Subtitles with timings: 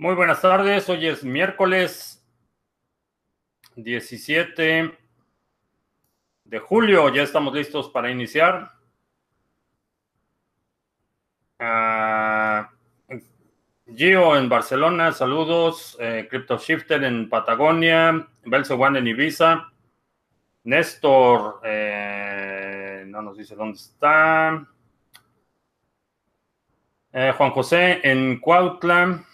[0.00, 2.26] Muy buenas tardes, hoy es miércoles
[3.76, 4.98] 17
[6.44, 8.70] de julio, ya estamos listos para iniciar.
[11.58, 12.70] Ah,
[13.94, 15.98] Gio en Barcelona, saludos.
[16.00, 19.70] Eh, Crypto Shifter en Patagonia, Belce One en Ibiza.
[20.64, 24.66] Néstor, eh, no nos dice dónde está.
[27.12, 29.26] Eh, Juan José en Cuautla.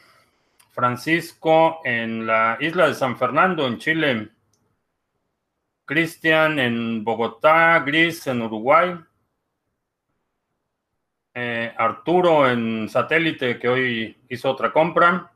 [0.76, 4.28] Francisco en la isla de San Fernando, en Chile.
[5.86, 8.94] Cristian en Bogotá, Gris en Uruguay.
[11.32, 15.32] Eh, Arturo en satélite, que hoy hizo otra compra.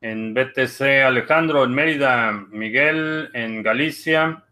[0.00, 4.44] En BTC, Alejandro en Mérida, Miguel en Galicia.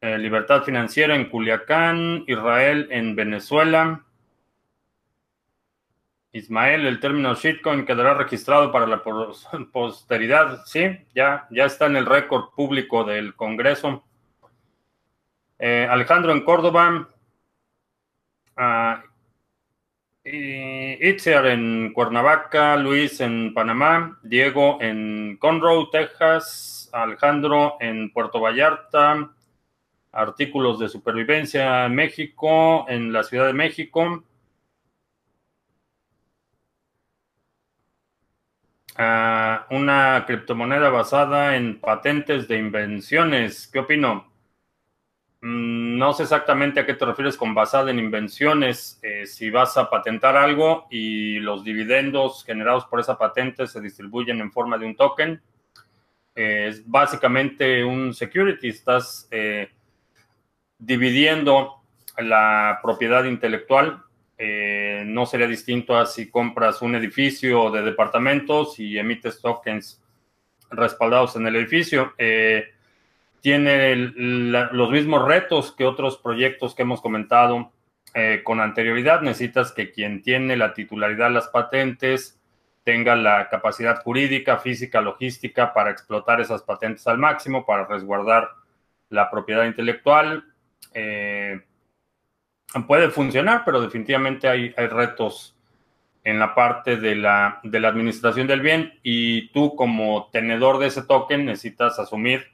[0.00, 4.04] Eh, Libertad Financiera en Culiacán, Israel en Venezuela.
[6.34, 9.02] Ismael, el término shitcoin quedará registrado para la
[9.72, 10.64] posteridad.
[10.66, 14.02] Sí, ya, ya está en el récord público del Congreso.
[15.60, 17.08] Eh, Alejandro en Córdoba.
[18.56, 18.96] Uh,
[20.24, 22.76] en Cuernavaca.
[22.78, 24.18] Luis en Panamá.
[24.24, 26.90] Diego en Conroe, Texas.
[26.92, 29.30] Alejandro en Puerto Vallarta.
[30.10, 34.24] Artículos de supervivencia en México, en la Ciudad de México.
[38.96, 43.66] Una criptomoneda basada en patentes de invenciones.
[43.66, 44.34] ¿Qué opino?
[45.44, 48.98] Mm, no sé exactamente a qué te refieres con basada en invenciones.
[49.02, 54.40] Eh, si vas a patentar algo y los dividendos generados por esa patente se distribuyen
[54.40, 55.42] en forma de un token,
[56.34, 58.68] eh, es básicamente un security.
[58.68, 59.70] Estás eh,
[60.78, 61.82] dividiendo
[62.16, 64.02] la propiedad intelectual
[64.36, 70.02] eh, no sería distinto a si compras un edificio de departamentos y emites tokens
[70.70, 72.14] respaldados en el edificio.
[72.18, 72.68] Eh,
[73.40, 77.72] tiene los mismos retos que otros proyectos que hemos comentado
[78.14, 79.20] eh, con anterioridad.
[79.20, 82.40] Necesitas que quien tiene la titularidad de las patentes
[82.82, 88.48] tenga la capacidad jurídica, física, logística para explotar esas patentes al máximo, para resguardar
[89.10, 90.44] la propiedad intelectual
[92.82, 95.56] puede funcionar, pero definitivamente hay, retos
[96.24, 100.86] en la parte de la, de la, administración del bien y tú como tenedor de
[100.86, 102.46] ese token necesitas asumir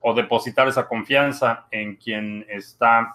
[0.00, 3.14] o depositar esa confianza en quien está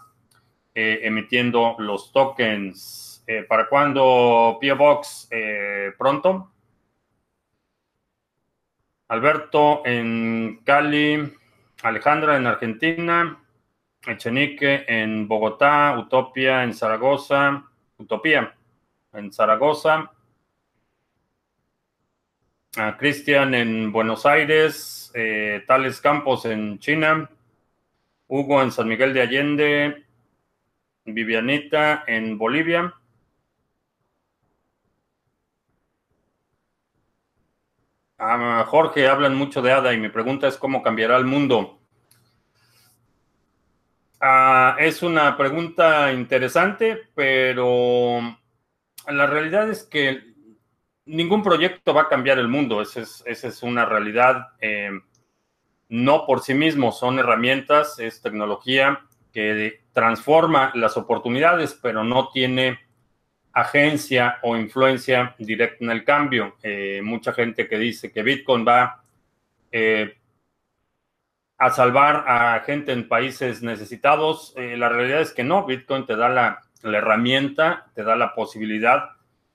[0.76, 3.24] eh, emitiendo los tokens.
[3.28, 4.76] Eh, ¿Para cuándo P.O.
[4.76, 5.28] Box?
[5.32, 6.52] Eh, pronto.
[9.08, 11.32] Alberto en Cali,
[11.84, 13.43] Alejandra en Argentina,
[14.06, 17.66] Echenique en Bogotá, Utopia en Zaragoza,
[17.98, 18.56] Utopía
[19.14, 20.12] en Zaragoza,
[22.98, 27.30] Cristian en Buenos Aires, eh, Tales Campos en China,
[28.28, 30.06] Hugo en San Miguel de Allende,
[31.06, 32.96] Vivianita en Bolivia.
[38.66, 41.83] Jorge, hablan mucho de ADA y mi pregunta es cómo cambiará el mundo.
[44.26, 48.22] Ah, es una pregunta interesante, pero
[49.06, 50.24] la realidad es que
[51.04, 52.82] ningún proyecto va a cambiar el mundo.
[52.82, 54.48] Esa es, una realidad.
[54.62, 54.92] Eh,
[55.90, 59.02] no por sí mismo, son herramientas, es tecnología
[59.34, 62.80] que transforma las oportunidades, pero no tiene
[63.52, 66.56] agencia o influencia directa en el cambio.
[66.64, 69.04] Eh, mucha gente que dice que Bitcoin va
[69.70, 70.16] eh,
[71.64, 74.54] a salvar a gente en países necesitados.
[74.58, 79.12] Eh, la realidad es que no, Bitcoin te da la, herramienta, te da la posibilidad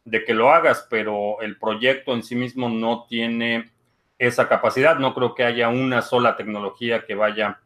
[0.06, 3.70] de que lo hagas, pero el proyecto en sí mismo no tiene
[4.18, 4.98] esa capacidad.
[4.98, 7.60] No creo que haya una sola tecnología que vaya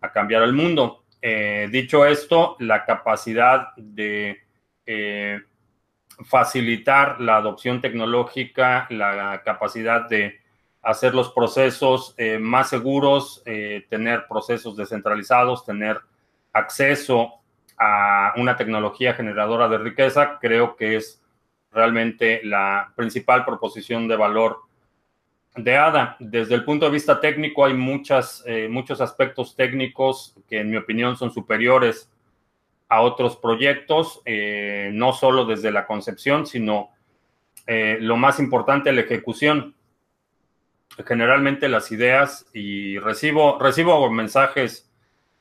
[0.00, 1.04] a cambiar el mundo.
[1.20, 4.38] Eh, dicho esto, la capacidad de
[4.86, 5.42] eh,
[6.24, 10.40] facilitar la adopción tecnológica, la capacidad de
[10.84, 15.98] hacer los procesos eh, más seguros, eh, tener procesos descentralizados, tener
[16.52, 17.34] acceso
[17.78, 21.22] a una tecnología generadora de riqueza, creo que es
[21.72, 24.60] realmente la principal proposición de valor
[25.56, 26.16] de ADA.
[26.20, 30.76] Desde el punto de vista técnico hay muchas, eh, muchos aspectos técnicos que en mi
[30.76, 32.10] opinión son superiores
[32.88, 34.22] a otros proyectos,
[34.92, 36.90] no solo desde la concepción, sino
[37.66, 39.74] lo más importante, la ejecución
[41.06, 44.90] generalmente las ideas y recibo, recibo mensajes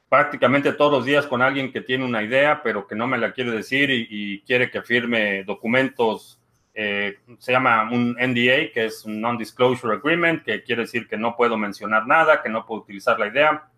[0.09, 3.33] prácticamente todos los días con alguien que tiene una idea, pero que no me la
[3.33, 6.39] quiere decir y, quiere que firme documentos
[6.73, 11.55] se llama un NDA, que es un Non-Disclosure Agreement, que quiere decir que no puedo
[11.55, 13.69] mencionar nada, que no puedo utilizar la idea.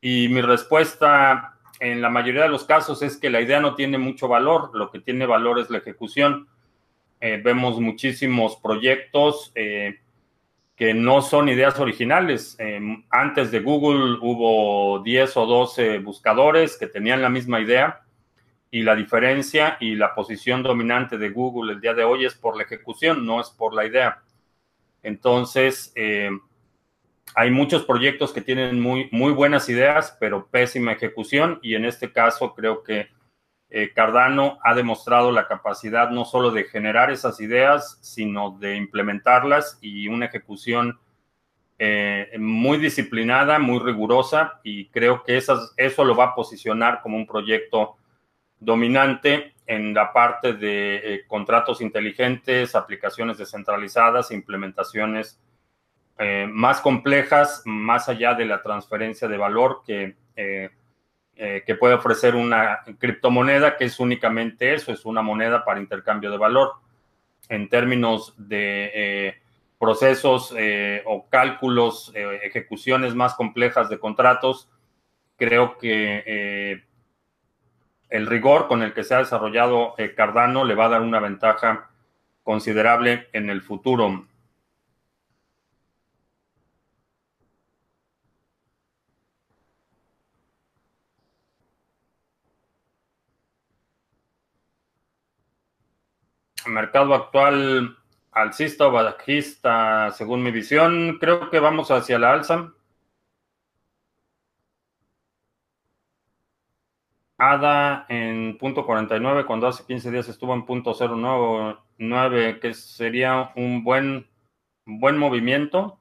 [0.00, 3.98] Y mi respuesta en la mayoría de los casos es que la idea no tiene
[3.98, 6.48] mucho valor, lo que tiene valor es la ejecución.
[7.20, 9.52] vemos muchísimos proyectos
[10.82, 12.56] que no son ideas originales.
[12.58, 18.00] Em, antes de Google hubo 10 o 12 buscadores que tenían la misma idea
[18.68, 22.56] y la diferencia y la posición dominante de Google el día de hoy es por
[22.56, 24.24] la ejecución, no es por la idea.
[25.04, 26.40] Entonces, em,
[27.36, 32.10] hay muchos proyectos que tienen muy, muy buenas ideas, pero pésima ejecución y en este
[32.10, 33.06] caso creo que
[33.74, 39.78] eh, Cardano ha demostrado la capacidad no solo de generar esas ideas, sino de implementarlas
[39.80, 41.00] y una ejecución
[41.78, 47.26] eh, muy disciplinada, muy rigurosa, y creo que eso lo va a posicionar como un
[47.26, 47.96] proyecto
[48.60, 55.40] dominante en la parte de eh, contratos inteligentes, aplicaciones descentralizadas, implementaciones
[56.50, 60.14] más complejas, más allá de la transferencia de valor que
[61.44, 66.30] eh, que puede ofrecer una criptomoneda que es únicamente eso, es una moneda para intercambio
[66.30, 66.74] de valor.
[67.48, 69.42] En términos de eh,
[69.76, 74.70] procesos eh, o cálculos, ejecuciones más complejas de contratos,
[75.36, 76.84] creo que
[78.08, 81.90] el rigor con el que se ha desarrollado Cardano le va a dar una ventaja
[82.44, 84.28] considerable en el futuro.
[96.66, 97.96] Mercado actual
[98.32, 102.72] alcista o bajista, según mi visión, creo que vamos hacia la alza.
[107.42, 113.82] ADA en punto 49 cuando hace 15 días estuvo en punto 099, que sería un
[113.82, 114.28] buen,
[114.86, 115.98] buen movimiento.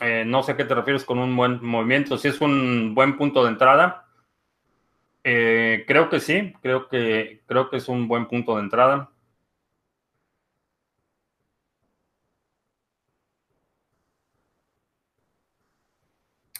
[0.00, 3.16] Eh, no sé a qué te refieres con un buen movimiento, si es un buen
[3.18, 4.06] punto de entrada.
[5.24, 9.10] Eh, creo que sí, creo que, creo que es un buen punto de entrada.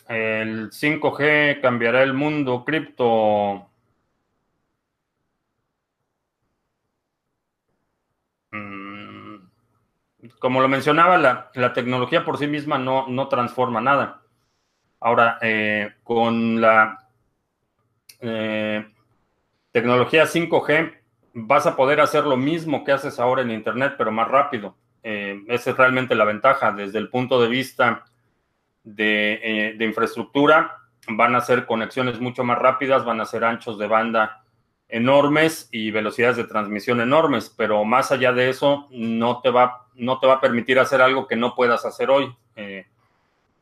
[0.09, 3.69] El 5G cambiará el mundo cripto.
[8.53, 9.37] Mm,
[10.39, 14.23] como lo mencionaba, la, tecnología por sí misma no, no transforma nada.
[15.01, 17.09] Ahora, eh, con la
[18.21, 18.87] eh,
[19.73, 20.99] tecnología 5G
[21.35, 24.77] vas a poder hacer lo mismo que haces ahora en Internet, pero más rápido.
[25.03, 28.05] Eh, esa es realmente la ventaja desde el punto de vista
[28.87, 30.77] eh, de, infraestructura,
[31.09, 34.45] van a ser conexiones mucho más rápidas, van a ser anchos de banda
[34.89, 40.21] enormes y velocidades de transmisión enormes, pero más allá de eso, no te va, no
[40.21, 42.35] te va a permitir hacer algo que no puedas hacer hoy.
[42.57, 42.87] Eh,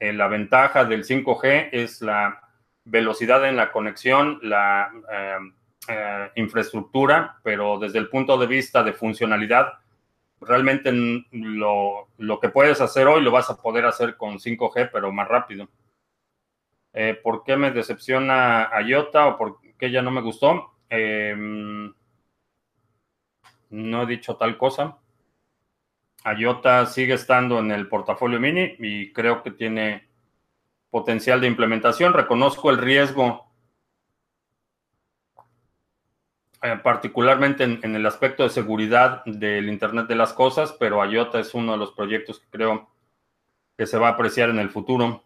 [0.00, 2.42] eh, la ventaja del 5G es la
[2.84, 4.90] velocidad en la conexión, la
[6.36, 9.81] infraestructura, pero desde el punto de vista de funcionalidad,
[10.46, 10.92] realmente
[11.32, 12.08] lo,
[12.40, 15.68] que puedes hacer hoy lo vas a poder hacer con 5G, pero más rápido.
[16.92, 20.74] Eh, ¿Por qué me decepciona IOTA o por qué ya no me gustó?
[20.88, 21.92] Em,
[23.70, 24.98] no he dicho tal cosa.
[26.24, 30.08] IOTA sigue estando en el portafolio mini y creo que tiene
[30.90, 32.12] potencial de implementación.
[32.12, 33.51] Reconozco el riesgo
[36.64, 41.54] Eh, particularmente en, el aspecto de seguridad del Internet de las Cosas, pero IOTA es
[41.54, 42.88] uno de los proyectos que creo
[43.76, 45.24] que se va a apreciar en el futuro.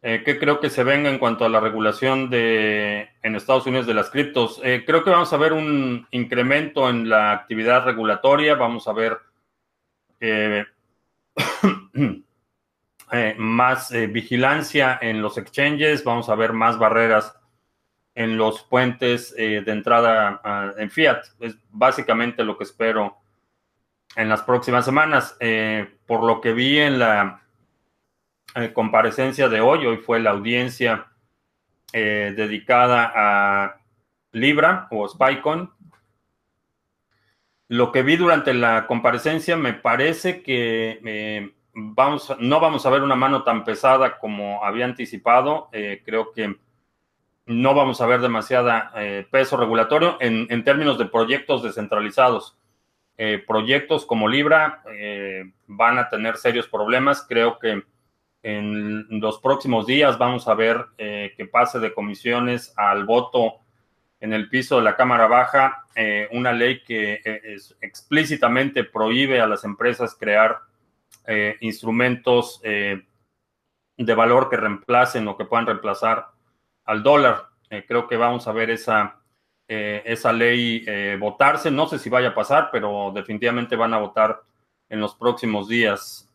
[0.00, 3.86] Eh, ¿Qué creo que se venga en cuanto a la regulación de, en Estados Unidos
[3.86, 4.60] de las criptos?
[4.64, 9.18] Eh, creo que vamos a ver un incremento en la actividad regulatoria, vamos a ver
[13.16, 17.38] Eh, más eh, vigilancia en los exchanges, vamos a ver más barreras
[18.16, 21.22] en los puentes eh, de entrada en fiat.
[21.38, 23.16] Es básicamente lo que espero
[24.16, 25.36] en las próximas semanas.
[26.06, 27.40] por lo que vi en la
[28.72, 31.06] comparecencia de hoy, hoy fue la audiencia
[31.92, 33.80] dedicada a
[34.32, 35.72] Libra o Spycon.
[37.68, 43.16] Lo que vi durante la comparecencia me parece que vamos, no vamos a ver una
[43.16, 45.68] mano tan pesada como había anticipado.
[45.72, 46.56] Eh, creo que
[47.46, 52.56] no vamos a ver demasiada eh, peso regulatorio en, términos de proyectos descentralizados.
[53.16, 54.82] Eh, proyectos como Libra
[55.66, 57.26] van a tener serios problemas.
[57.28, 57.82] Creo que
[58.42, 63.60] En los próximos días vamos a ver que pase de comisiones al voto
[64.20, 65.86] en el piso de la Cámara Baja
[66.30, 67.22] una ley que
[67.80, 70.58] explícitamente prohíbe a las empresas crear
[71.60, 76.28] instrumentos de valor que reemplacen o que puedan reemplazar
[76.84, 77.46] al dólar.
[77.88, 79.20] creo que vamos a ver esa,
[79.68, 80.84] esa ley
[81.18, 81.70] votarse.
[81.70, 84.42] No sé si vaya a pasar, pero definitivamente van a votar
[84.88, 86.28] en los próximos días.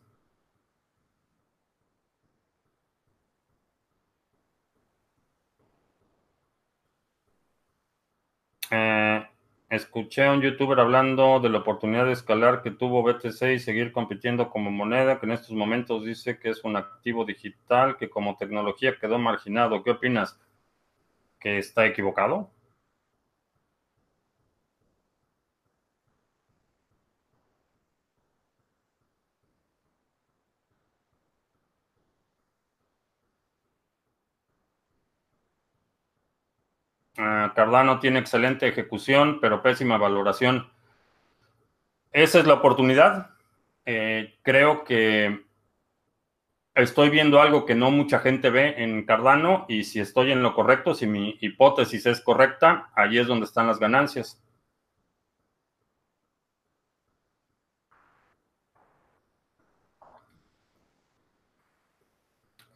[8.70, 9.29] Eh,
[9.70, 13.90] escuché a un youtuber hablando de la oportunidad de escalar que tuvo BTC y seguir
[13.90, 18.36] compitiendo como moneda, que en estos momentos dice que es un activo digital que como
[18.36, 19.82] tecnología quedó marginado.
[19.82, 20.38] ¿Qué opinas?
[21.40, 22.50] ¿Que está equivocado?
[37.16, 40.70] Ah, Cardano tiene excelente ejecución, pero pésima valoración.
[42.12, 43.30] Esa es la oportunidad.
[43.86, 45.44] Eh, creo que
[46.74, 50.54] estoy viendo algo que no mucha gente ve en Cardano y si estoy en lo
[50.54, 54.40] correcto, si mi hipótesis es correcta, ahí es donde están las ganancias.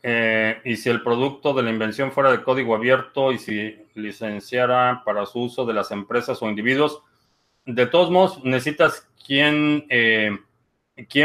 [0.07, 5.01] Eh, y si el producto de la invención fuera de código abierto y si licenciara
[5.03, 7.01] para su uso de las empresas o individuos,
[7.65, 10.37] de todos modos necesitas quien, eh,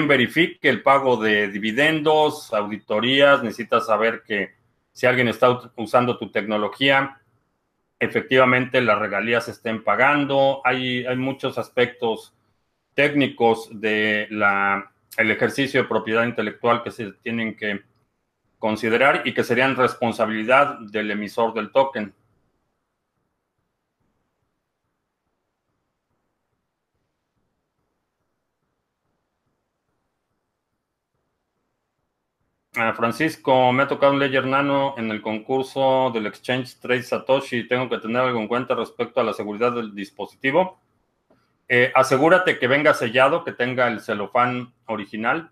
[0.07, 4.51] verifique el pago de dividendos, auditorías, necesitas saber que
[4.93, 7.19] si alguien está usando tu tecnología,
[8.00, 10.62] efectivamente las regalías estén pagando.
[10.63, 12.33] Hay, hay muchos aspectos
[12.93, 14.29] técnicos de
[15.17, 17.88] ejercicio de propiedad intelectual que se tienen que
[18.60, 22.13] considerar y que serían responsabilidad del emisor del token.
[32.75, 37.68] Ah, Francisco, me ha tocado un Ledger Nano en el concurso del Exchange Trade Satoshi.
[37.68, 40.80] Tengo que tener algo en cuenta respecto a la seguridad del dispositivo.
[41.68, 45.51] Eh, asegúrate que venga sellado, que tenga el celofán original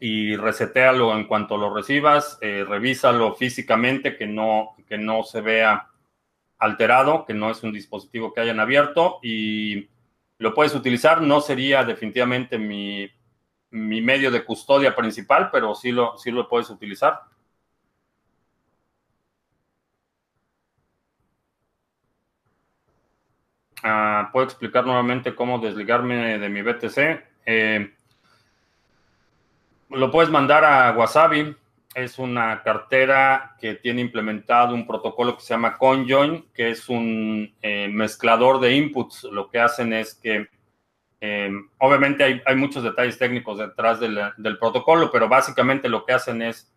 [0.00, 5.88] y resetealo en cuanto lo recibas, eh, revísalo físicamente, que no, que no se vea
[6.58, 9.88] alterado, que no es un dispositivo que hayan abierto y
[10.38, 11.22] lo puedes utilizar.
[11.22, 13.10] No sería definitivamente mi,
[13.70, 17.20] medio de custodia principal, pero sí lo, sí lo puedes utilizar.
[23.82, 27.24] Ah, ¿Puedo explicar nuevamente cómo desligarme de mi BTC?
[27.46, 27.95] Eh,
[29.90, 31.56] lo puedes mandar a Wasabi.
[31.94, 37.54] Es una cartera que tiene implementado un protocolo que se llama CoinJoin, que es un
[37.62, 39.24] eh, mezclador de inputs.
[39.24, 40.48] Lo que hacen es que,
[41.22, 46.70] eh, obviamente hay, muchos detalles técnicos detrás del, protocolo, pero básicamente lo que hacen es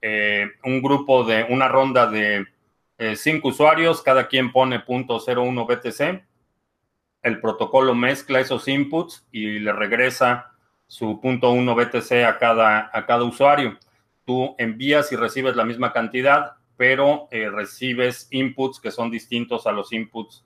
[0.00, 2.46] eh, un grupo de una ronda de
[3.16, 6.24] cinco usuarios, cada quien pone .01 BTC.
[7.22, 10.53] El protocolo mezcla esos inputs y le regresa
[10.94, 13.76] su punto 1 BTC a cada, a cada usuario.
[14.24, 19.72] Tú envías y recibes la misma cantidad, pero eh, recibes inputs que son distintos a
[19.72, 20.44] los inputs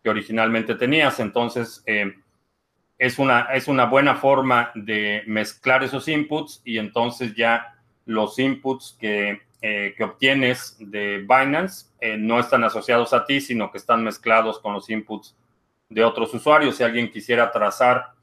[0.00, 1.18] que originalmente tenías.
[1.18, 2.14] Entonces, eh,
[2.96, 7.74] es, una, es una buena forma de mezclar esos inputs y entonces ya
[8.06, 11.86] los inputs que, eh, que obtienes de Binance
[12.18, 15.36] no están asociados a ti, sino que están mezclados con los inputs
[15.88, 16.76] de otros usuarios.
[16.76, 18.16] Si alguien quisiera trazar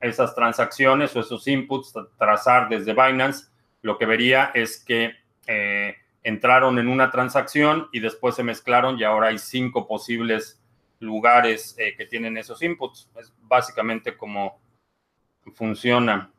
[0.00, 3.48] esas transacciones o esos inputs, trazar desde Binance,
[3.82, 5.12] lo que vería es que
[5.46, 10.60] eh, entraron en una transacción y después se mezclaron y ahora hay cinco posibles
[11.00, 13.10] lugares eh, que tienen esos inputs.
[13.18, 14.60] Es básicamente como
[15.54, 16.30] funciona.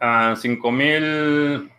[0.00, 1.70] Uh, 5 mil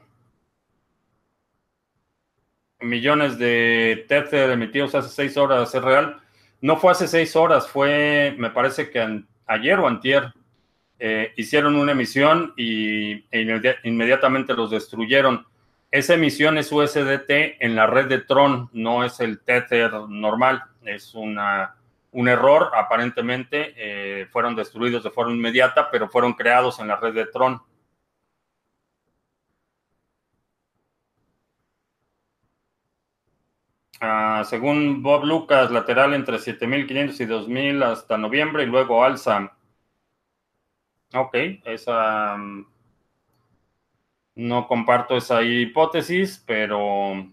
[2.79, 6.22] millones de Tether emitidos hace seis horas, ¿es real?
[6.63, 10.33] No fue hace seis horas, fue, me parece que ayer o antier,
[10.97, 15.45] eh, hicieron una emisión y e inmediatamente los destruyeron.
[15.91, 21.13] Esa emisión es USDT en la red de Tron, no es el Tether normal, es
[21.15, 21.75] una,
[22.13, 27.13] un error, aparentemente eh, fueron destruidos de forma inmediata, pero fueron creados en la red
[27.13, 27.61] de Tron.
[34.45, 39.55] Según Bob Lucas, lateral entre 7.500 y 2.000 hasta noviembre y luego alza.
[41.13, 42.35] Ok, esa...
[42.37, 42.65] Mm,
[44.35, 47.27] no comparto esa hipótesis, pero...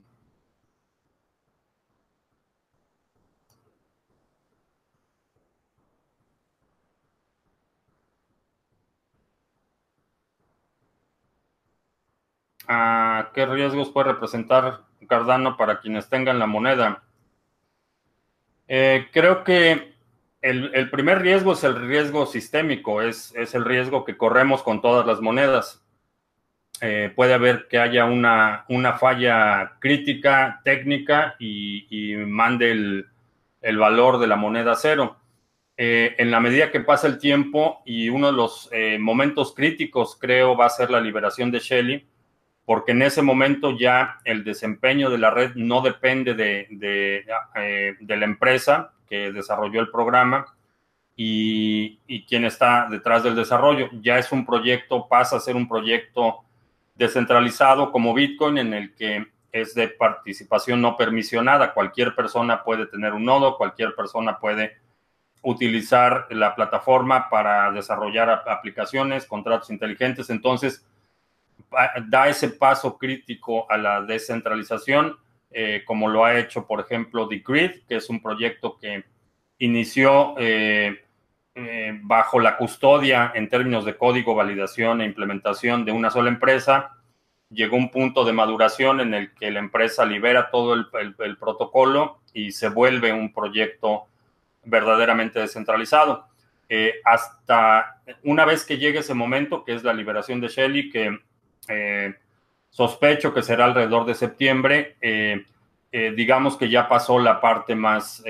[13.35, 17.03] ¿Qué riesgos puede representar Cardano para quienes tengan la moneda?
[18.67, 19.93] Eh, creo que
[20.41, 25.07] el, primer riesgo es el riesgo sistémico, es, es, el riesgo que corremos con todas
[25.07, 25.85] las monedas.
[26.83, 32.71] Eh, puede haber que haya una, una falla crítica, técnica y, mande
[33.61, 35.19] el, valor de la moneda cero.
[35.77, 40.17] Eh, en la medida que pasa el tiempo y uno de los eh, momentos críticos
[40.19, 42.07] creo va a ser la liberación de Shelly,
[42.65, 48.25] porque en ese momento ya el desempeño de la red no depende de, de la
[48.25, 50.47] empresa que desarrolló el programa,
[51.23, 53.91] y, y, quién está detrás del desarrollo.
[54.01, 56.45] Ya es un proyecto, pasa a ser un proyecto
[56.95, 61.75] descentralizado como Bitcoin en el que es de participación no permisionada.
[61.75, 64.79] Cualquier persona puede tener un nodo, cualquier persona puede
[65.43, 70.31] utilizar la plataforma para desarrollar aplicaciones, contratos inteligentes.
[70.31, 70.87] Entonces,
[72.09, 75.17] da ese paso crítico a la descentralización,
[75.51, 79.05] eh, como lo ha hecho, por ejemplo, The que es un proyecto que
[79.59, 81.05] inició eh,
[81.55, 86.97] eh, bajo la custodia en términos de código, validación e implementación de una sola empresa,
[87.51, 92.53] llegó un punto de maduración en el que la empresa libera todo el, protocolo y
[92.53, 94.07] se vuelve un proyecto
[94.65, 96.27] verdaderamente descentralizado.
[97.05, 101.19] Hasta una vez que llegue ese momento, que es la liberación de Shelly, que
[101.71, 102.15] eh,
[102.69, 104.97] sospecho que será alrededor de septiembre,
[105.91, 108.23] digamos que ya pasó la parte más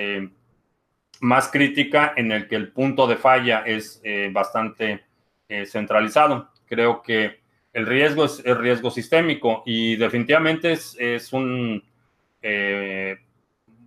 [1.21, 5.05] más crítica en el que el punto de falla es eh, bastante
[5.49, 6.51] eh, centralizado.
[6.67, 7.41] Creo que
[7.73, 11.31] el riesgo es el riesgo sistémico y definitivamente es, es
[12.43, 13.19] eh,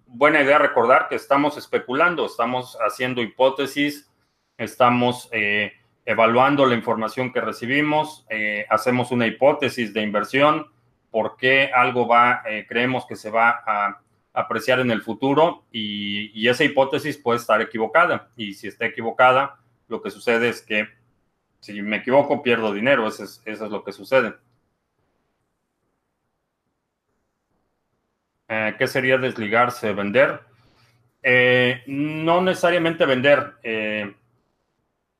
[0.05, 4.09] buena idea recordar que estamos especulando, estamos haciendo hipótesis,
[4.57, 5.29] estamos
[6.05, 8.25] evaluando la información que recibimos,
[8.69, 10.67] hacemos una hipótesis de inversión,
[11.11, 16.63] por qué algo va, creemos que se va a apreciar en el futuro y, esa
[16.63, 18.29] hipótesis puede estar equivocada.
[18.35, 20.87] Y si está equivocada, lo que sucede es que
[21.59, 23.07] si me equivoco, pierdo dinero.
[23.07, 24.33] Eso es, lo que sucede.
[28.49, 29.93] Eh, ¿Qué sería desligarse?
[29.93, 30.41] ¿Vender?
[31.21, 33.53] Eh, no necesariamente vender.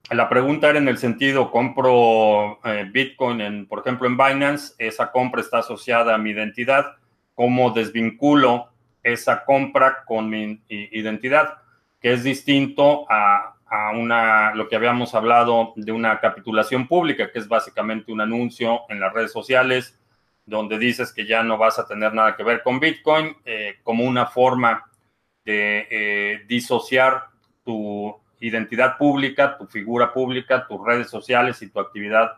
[0.10, 2.60] Eh, la pregunta era en el sentido, compro
[2.92, 6.98] Bitcoin, en, por ejemplo, en Binance, esa compra está asociada a mi identidad.
[7.36, 11.58] ¿Cómo desvinculo esa compra con mi identidad,
[12.00, 13.50] que es distinto a,
[13.96, 19.00] una, lo que habíamos hablado de una capitulación pública, que es básicamente un anuncio en
[19.00, 20.00] las redes sociales
[20.46, 24.04] donde dices que ya no vas a tener nada que ver con Bitcoin, eh, como
[24.04, 24.84] una forma
[25.44, 27.30] de eh, disociar
[27.63, 32.34] tu identidad pública, tu figura pública, tus redes sociales y tu actividad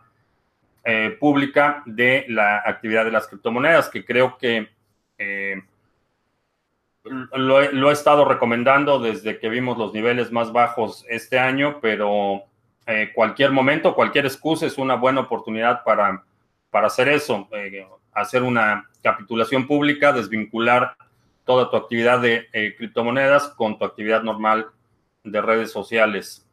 [0.84, 4.70] eh, pública de la actividad de las criptomonedas, que creo que
[7.32, 12.42] lo, he estado recomendando desde que vimos los niveles más bajos este año, pero
[12.86, 16.24] eh, cualquier momento, cualquier excusa es una buena oportunidad para,
[16.70, 20.96] para hacer eso, eh, hacer una capitulación pública, desvincular
[21.44, 24.66] toda tu actividad de eh, criptomonedas con tu actividad normal
[25.26, 26.46] de redes sociales.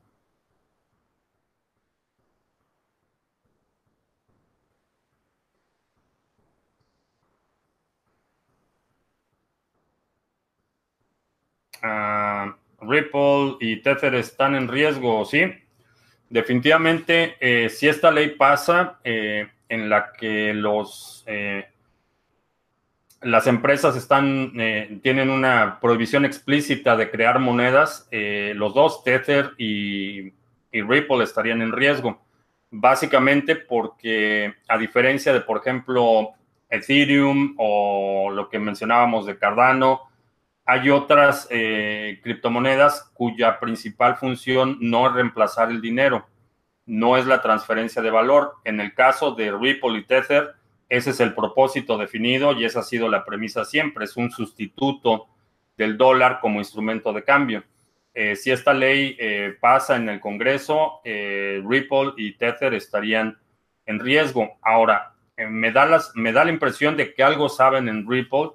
[12.82, 15.44] Ripple y Tether están en riesgo, ¿sí?
[16.30, 21.68] Definitivamente, eh, si esta ley pasa eh, en la que los, eh,
[23.24, 24.54] las empresas están,
[25.02, 30.34] tienen una prohibición explícita de crear monedas, los dos, Tether y,
[30.72, 32.22] y Ripple, estarían en riesgo.
[32.72, 36.32] Básicamente porque, a diferencia de, por ejemplo,
[36.70, 40.02] Ethereum o lo que mencionábamos de Cardano,
[40.66, 46.26] hay otras eh, criptomonedas cuya principal función no es reemplazar el dinero,
[46.86, 48.54] no es la transferencia de valor.
[48.64, 50.56] En el caso de Ripple y Tether,
[50.98, 55.28] ese es el propósito definido y esa ha sido la premisa siempre, es un sustituto
[55.78, 57.64] del dólar como instrumento de cambio.
[58.14, 63.38] Eh, si esta ley eh, pasa en el Congreso, Ripple y Tether estarían
[63.86, 64.58] en riesgo.
[64.62, 68.52] Ahora, me, da las, me da la impresión de que algo saben en Ripple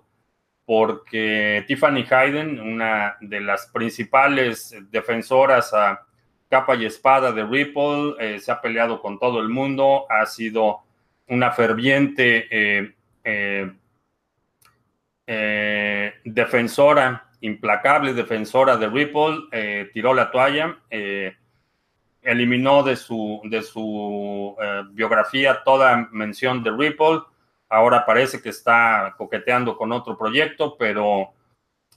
[0.69, 6.05] porque Tiffany Hayden, una de las principales defensoras a
[6.51, 10.81] capa y espada de Ripple, eh, se ha peleado con todo el mundo, ha sido
[11.29, 12.49] una ferviente
[13.25, 13.73] eh,
[16.25, 20.79] defensora, implacable defensora de Ripple, tiró la toalla,
[22.23, 24.57] eliminó de su, de su
[24.93, 27.21] biografía toda mención de Ripple,
[27.69, 31.35] ahora parece que está coqueteando con otro proyecto, pero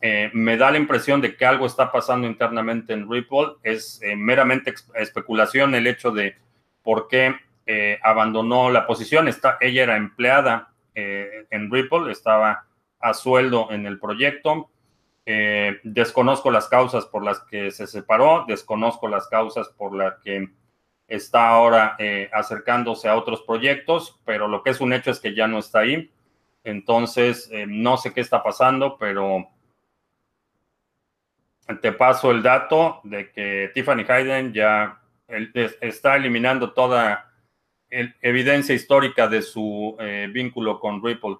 [0.02, 3.54] eh, me da la impresión de que algo está pasando internamente en Ripple.
[3.64, 6.36] Es eh, meramente especulación el hecho de
[6.82, 9.28] por qué eh, abandonó la posición.
[9.28, 12.66] Está, ella era empleada en Ripple, estaba
[13.00, 14.70] a sueldo en el proyecto.
[15.26, 20.50] desconozco las causas por las que se separó, desconozco las causas por las que
[21.08, 21.96] está ahora
[22.34, 25.80] acercándose a otros proyectos, pero lo que es un hecho es que ya no está
[25.80, 26.12] ahí.
[26.66, 29.48] Entonces, no sé qué está pasando, pero
[31.80, 37.31] te paso el dato de que Tiffany Hayden ya está eliminando toda
[37.92, 41.38] evidencia histórica de su eh, vínculo con Ripple.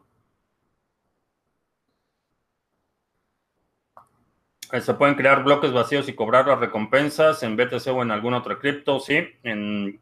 [4.72, 8.38] Eh, se pueden crear bloques vacíos y cobrar las recompensas en BTC o en alguna
[8.38, 9.28] otra cripto, sí.
[9.44, 10.00] En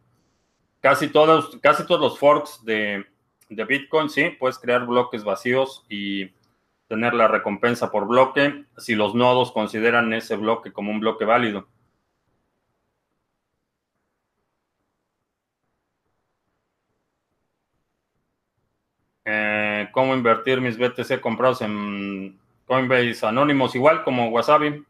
[0.81, 3.05] casi todos, casi todos los forks de,
[3.49, 6.31] de Bitcoin, sí, puedes crear bloques vacíos y
[6.88, 11.67] tener la recompensa por bloque si los nodos consideran ese bloque como un bloque válido.
[19.25, 23.75] Eh, ¿Cómo invertir mis BTC comprados en Coinbase anónimos?
[23.75, 24.85] Igual como Wasabi.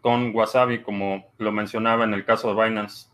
[0.00, 3.08] Con Wasabi, como lo mencionaba en el caso de Binance.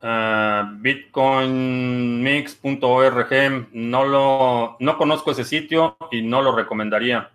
[0.00, 7.30] Uh, bitcoinmix.org, no lo, no conozco ese sitio y no lo recomendaría.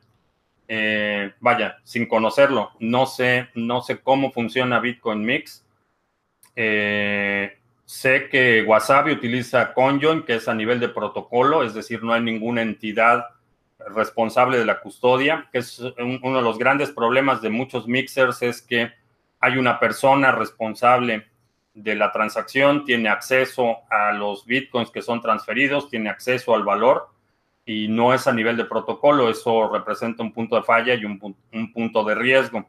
[0.67, 5.65] Eh, vaya, sin conocerlo, no sé, no sé cómo funciona Bitcoin Mix.
[6.53, 7.56] Eh,
[7.87, 12.21] sé que Wasabi utiliza Conjoin, que es a nivel de protocolo, es decir, no hay
[12.21, 13.25] ninguna entidad
[13.79, 18.61] responsable de la custodia, que es uno de los grandes problemas de muchos mixers, es
[18.61, 18.91] que
[19.39, 21.27] hay una persona responsable
[21.73, 27.07] de la transacción, tiene acceso a los bitcoins que son transferidos, tiene acceso al valor
[27.65, 29.29] y no es a nivel de protocolo.
[29.29, 31.19] Eso representa un punto de falla y un,
[31.71, 32.65] punto de riesgo.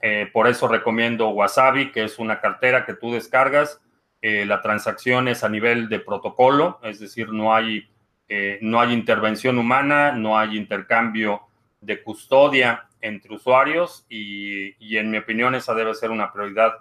[0.00, 3.80] Eh, por eso recomiendo Wasabi, que es una cartera que tú descargas.
[4.20, 7.88] Eh, la transacción es a nivel de protocolo, es decir, no hay,
[8.28, 11.42] eh, no hay intervención humana, no hay intercambio
[11.80, 16.74] de custodia entre usuarios y, y en mi opinión esa debe ser una prioridad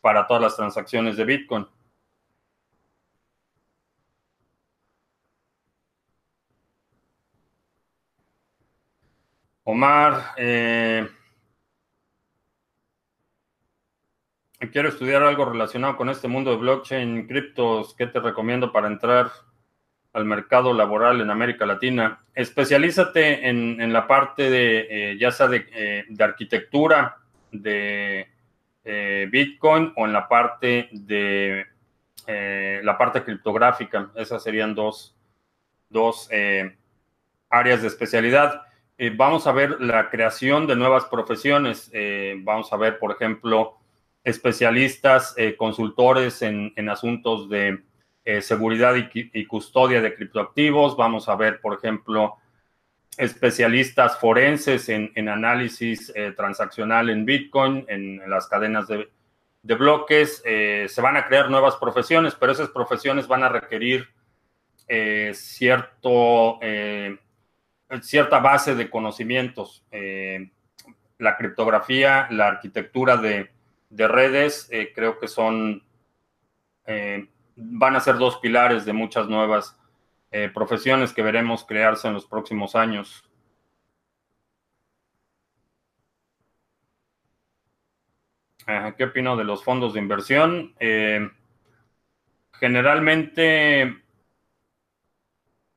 [0.00, 1.66] para todas las transacciones de Bitcoin.
[9.64, 11.08] Omar, eh,
[14.70, 17.94] quiero estudiar algo relacionado con este mundo de blockchain, criptos.
[17.94, 19.30] ¿Qué te recomiendo para entrar
[20.12, 22.24] al mercado laboral en América Latina?
[22.34, 27.16] Especialízate en, la parte de, eh, ya sea de, eh, arquitectura,
[27.50, 28.28] de
[28.84, 31.66] eh, Bitcoin o en la parte de
[32.26, 34.10] la parte criptográfica.
[34.14, 35.14] Esas serían dos,
[36.30, 36.76] eh,
[37.50, 38.62] áreas de especialidad.
[39.16, 41.90] vamos a ver la creación de nuevas profesiones.
[42.38, 43.78] vamos a ver, por ejemplo,
[44.24, 47.82] especialistas, consultores en, asuntos de
[48.40, 50.96] seguridad y, custodia de criptoactivos.
[50.96, 52.38] Vamos a ver, por ejemplo,
[53.16, 59.08] especialistas forenses en, análisis eh, transaccional en Bitcoin, en, las cadenas de,
[59.62, 60.42] bloques.
[60.44, 64.08] Eh, se van a crear nuevas profesiones, pero esas profesiones van a requerir
[64.88, 66.58] eh, cierto,
[68.02, 69.84] cierta base de conocimientos.
[71.18, 73.50] la criptografía, la arquitectura de,
[73.94, 75.82] de redes, creo que son,
[77.56, 79.78] van a ser dos pilares de muchas nuevas
[80.36, 83.22] eh, profesiones que veremos crearse en los próximos años.
[88.96, 90.74] ¿Qué opino de los fondos de inversión?
[90.80, 91.30] Eh,
[92.54, 94.02] generalmente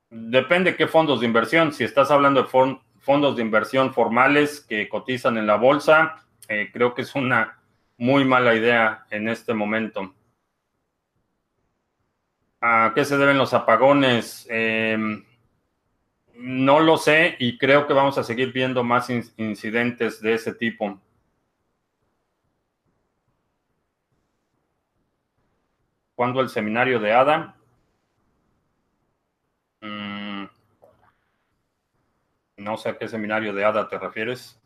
[0.10, 1.72] depende qué fondos de inversión.
[1.72, 6.96] Si estás hablando de fondos de inversión formales que cotizan en la bolsa, eh, creo
[6.96, 7.60] que es una
[7.98, 10.14] muy mala idea en este momento.
[12.62, 14.48] ¿A qué se deben los apagones?
[14.50, 15.24] Em,
[16.36, 21.00] no lo sé y creo que vamos a seguir viendo más incidentes de ese tipo.
[26.16, 27.56] ¿Cuándo el seminario de ADA?
[29.82, 30.46] Mm,
[32.58, 34.60] No sé a qué seminario de ADA te refieres.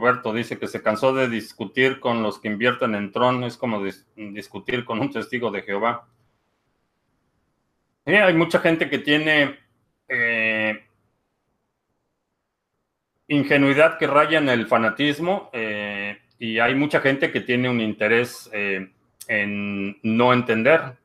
[0.00, 3.84] Roberto dice que se cansó de discutir con los que invierten en Tron, es como
[4.16, 6.08] discutir con un testigo de Jehová.
[8.06, 9.58] hay mucha gente que tiene
[10.08, 10.86] eh,
[13.28, 18.48] ingenuidad que raya en el fanatismo eh, y hay mucha gente que tiene un interés
[18.54, 18.90] eh,
[19.28, 20.96] en no entender.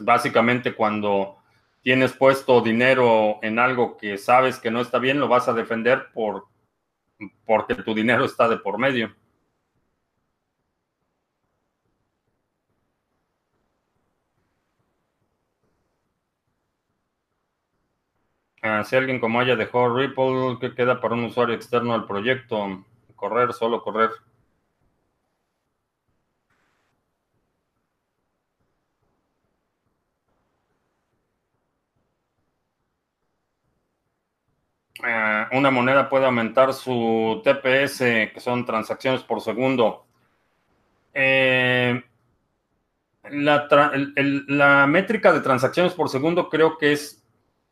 [0.00, 1.38] Básicamente cuando
[1.80, 6.08] tienes puesto dinero en algo que sabes que no está bien, lo vas a defender
[6.12, 6.47] por
[7.46, 9.14] porque tu dinero está de por medio.
[18.62, 22.84] Ah, si alguien como haya dejó Ripple, ¿qué queda para un usuario externo al proyecto?
[23.16, 24.10] Correr, solo correr.
[35.04, 37.98] Eh, una moneda puede aumentar su TPS,
[38.32, 40.06] que son transacciones por segundo.
[41.14, 42.02] Eh,
[43.30, 47.22] la, métrica de transacciones por segundo creo que es,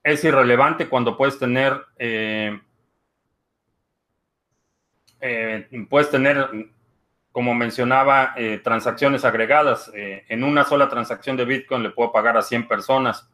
[0.03, 2.61] es irrelevante cuando puedes tener, eh,
[5.89, 6.49] puedes tener,
[7.33, 9.91] como mencionaba, transacciones agregadas.
[9.95, 13.29] en una sola transacción de Bitcoin le puedo pagar a 100 personas.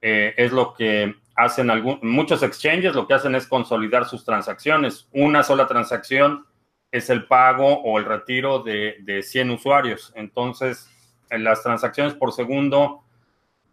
[0.00, 5.08] es lo que hacen algún, muchos exchanges lo que hacen es consolidar sus transacciones.
[5.12, 6.46] Una sola transacción
[6.90, 10.12] es el pago o el retiro de, de 100 usuarios.
[10.16, 10.90] Entonces,
[11.30, 13.04] en las transacciones por segundo,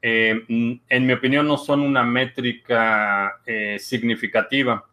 [0.06, 0.44] eh,
[0.90, 4.86] en mi opinión, no son una métrica eh, significativa,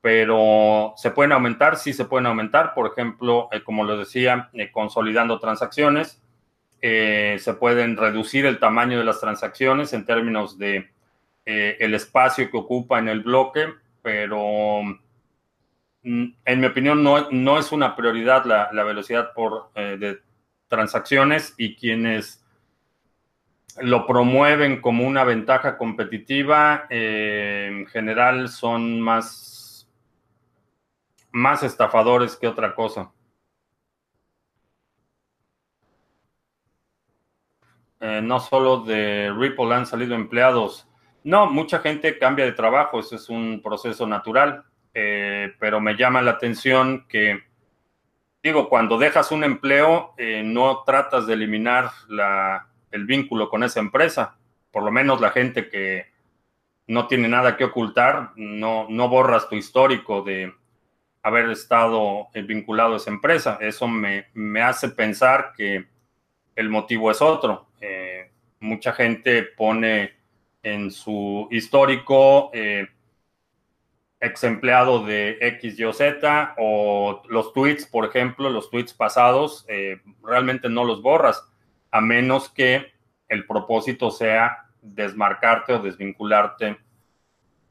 [0.00, 2.74] pero se pueden aumentar, sí se pueden aumentar.
[2.74, 6.20] Por ejemplo, eh, como les decía, consolidando transacciones.
[6.80, 10.90] se pueden reducir el tamaño de las transacciones en términos de
[11.46, 13.66] eh, el espacio que ocupa en el bloque,
[14.02, 14.82] pero
[16.02, 20.20] mm, en mi opinión no, no es una prioridad la, velocidad por, eh, de
[20.68, 22.44] transacciones y quienes
[23.80, 29.88] lo promueven como una ventaja competitiva, eh, en general son más,
[31.32, 33.12] más estafadores que otra cosa.
[38.22, 40.89] no solo de Ripple han salido empleados,
[41.22, 46.22] no, mucha gente cambia de trabajo, eso es un proceso natural, eh, pero me llama
[46.22, 47.42] la atención que,
[48.42, 51.90] digo, cuando dejas un empleo, eh, no tratas de eliminar
[52.90, 54.38] el vínculo con esa empresa,
[54.70, 56.06] por lo menos la gente que
[56.86, 60.52] no tiene nada que ocultar, no, borras tu histórico de
[61.22, 63.58] haber estado eh, vinculado a esa empresa.
[63.60, 64.26] Eso me,
[64.62, 65.86] hace pensar que
[66.56, 67.68] el motivo es otro.
[68.60, 70.19] mucha gente pone
[70.62, 72.88] en su histórico eh,
[74.20, 75.84] ex empleado de X, Y
[76.58, 81.42] o los tweets, por ejemplo, los tweets pasados, eh, realmente no los borras,
[81.90, 82.92] a menos que
[83.28, 86.78] el propósito sea desmarcarte o desvincularte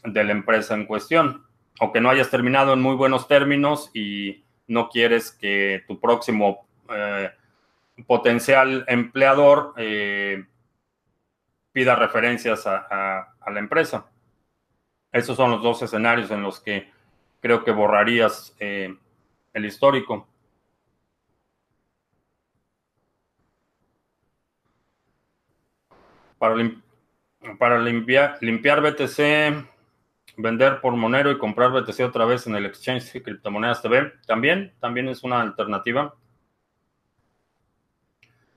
[0.04, 1.46] de la empresa en cuestión,
[1.80, 6.68] o que no hayas terminado en muy buenos términos y no quieres que tu próximo
[6.94, 7.30] eh,
[8.08, 9.74] potencial empleador
[11.72, 14.10] pida referencias a, la empresa.
[15.12, 16.92] Esos son los dos escenarios en los que
[17.42, 18.96] creo que borrarías eh,
[19.54, 20.28] el histórico.
[26.38, 26.56] Para,
[27.58, 29.66] para limpiar, limpiar BTC,
[30.38, 34.74] vender por Monero y comprar BTC otra vez en el exchange de criptomonedas TV, también,
[34.80, 36.16] también es una alternativa.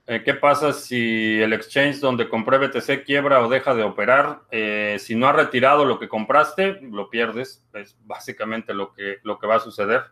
[0.05, 4.41] Eh, ¿Qué pasa si el exchange donde compré BTC quiebra o deja de operar?
[4.51, 7.65] Eh, si no ha retirado lo que compraste, lo pierdes.
[7.73, 10.03] Es básicamente lo que, lo que va a suceder.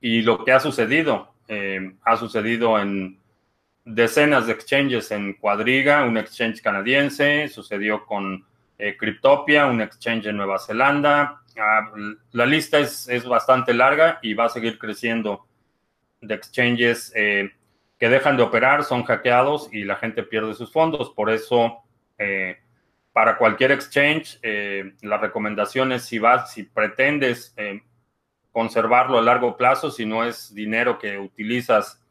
[0.00, 3.18] Y lo que ha sucedido, eh, ha sucedido en
[3.84, 8.44] decenas de exchanges en Cuadriga, un exchange canadiense, sucedió con
[8.76, 11.42] Cryptopia, un exchange en Nueva Zelanda.
[11.58, 11.90] Ah,
[12.30, 15.48] la lista es, es, bastante larga y va a seguir creciendo
[16.20, 17.12] de exchanges
[17.98, 21.10] que dejan de operar, son hackeados y la gente pierde sus fondos.
[21.10, 21.78] Por eso,
[22.16, 22.58] eh,
[23.12, 27.82] para cualquier exchange, eh, la recomendación es si vas, si pretendes eh,
[28.52, 32.04] conservarlo a largo plazo, si no es dinero que utilizas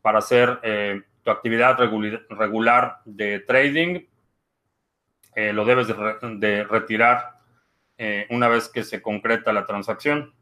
[0.00, 0.60] para hacer
[1.24, 1.76] tu actividad
[2.30, 4.06] regular de trading,
[5.34, 7.40] lo debes de, retirar
[8.30, 10.35] una vez que se concreta la transacción.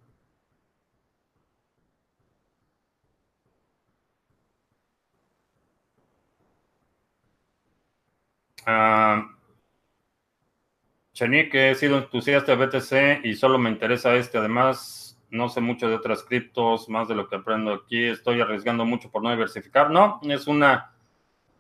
[8.67, 9.35] Uh,
[11.17, 14.39] he sido entusiasta de BTC y solo me interesa este.
[14.39, 18.05] Además, no sé mucho de otras criptos, más de lo que aprendo aquí.
[18.05, 19.91] Estoy arriesgando mucho por no diversificar.
[19.91, 20.93] No, es una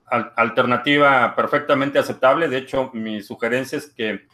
[0.06, 2.48] alternativa perfectamente aceptable.
[2.48, 4.26] De hecho, mi sugerencia es que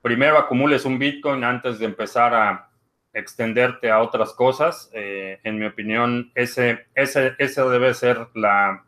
[0.00, 2.70] primero acumules un Bitcoin antes de empezar a
[3.12, 4.90] extenderte a otras cosas.
[4.92, 8.84] Eh, en mi opinión, ese, ese, ese debe ser la,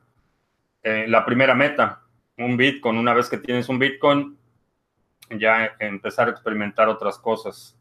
[0.83, 2.04] eh, la primera meta.
[2.37, 4.37] Un Bitcoin, una vez que tienes un Bitcoin,
[5.31, 7.77] ya empezar a experimentar otras cosas.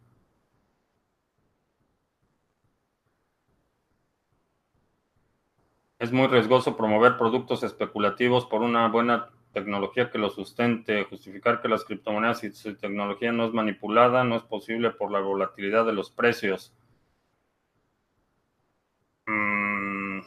[6.00, 11.06] Es muy riesgoso promover productos especulativos por una buena tecnología que lo sustente.
[11.06, 15.20] Justificar que las criptomonedas y su tecnología no es manipulada no es posible por la
[15.20, 16.74] volatilidad de los precios.
[19.28, 20.22] Mm.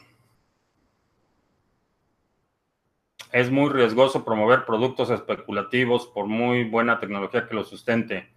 [3.31, 8.29] Es muy riesgoso promover productos especulativos por muy buena tecnología que lo sustente.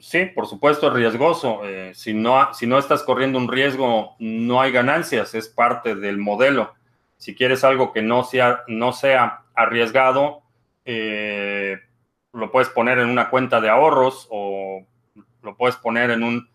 [0.00, 1.64] Sí, por supuesto, es riesgoso.
[1.64, 6.18] Eh, si, no, si no estás corriendo un riesgo, no hay ganancias, es parte del
[6.18, 6.74] modelo.
[7.16, 10.42] Si quieres algo que no sea, no sea arriesgado,
[10.84, 11.78] eh,
[12.32, 14.84] lo puedes poner en una cuenta de ahorros o
[15.42, 16.48] lo puedes poner en un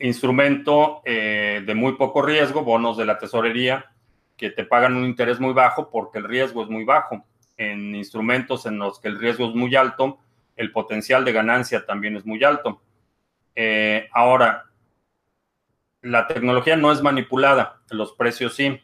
[0.00, 3.92] instrumento eh, de muy poco riesgo, bonos de la tesorería,
[4.36, 7.24] que te pagan un interés muy bajo porque el riesgo es muy bajo.
[7.56, 10.18] En instrumentos en los que el riesgo es muy alto,
[10.56, 12.82] el potencial de ganancia también es muy alto.
[13.54, 14.66] Eh, ahora,
[16.02, 18.80] la tecnología no es manipulada, los precios sí,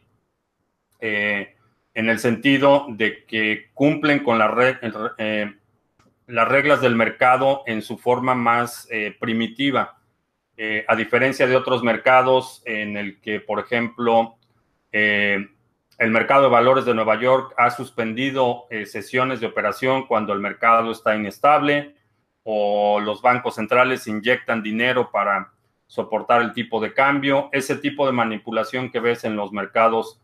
[1.01, 1.57] eh,
[1.95, 4.41] en el sentido de que cumplen con
[5.19, 5.55] eh,
[6.27, 8.89] las reglas del mercado en su forma más
[9.21, 9.99] primitiva,
[10.87, 14.37] a diferencia de otros mercados en el que, por ejemplo,
[14.93, 20.41] el mercado de valores de Nueva York ha suspendido eh, sesiones de operación cuando el
[20.41, 21.95] mercado está inestable
[22.43, 25.53] o los bancos centrales inyectan dinero para
[25.87, 27.51] soportar el tipo de cambio.
[27.53, 30.21] Ese tipo de manipulación que ves en los mercados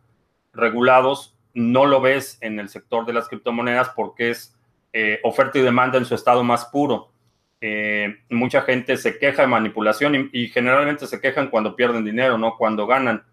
[0.52, 4.58] regulados no lo ves en el sector de las criptomonedas porque es
[4.92, 7.12] eh, oferta y demanda en su estado más puro.
[7.60, 12.56] Eh, mucha gente se queja de manipulación y generalmente se quejan cuando pierden dinero, no
[12.56, 13.24] cuando ganan.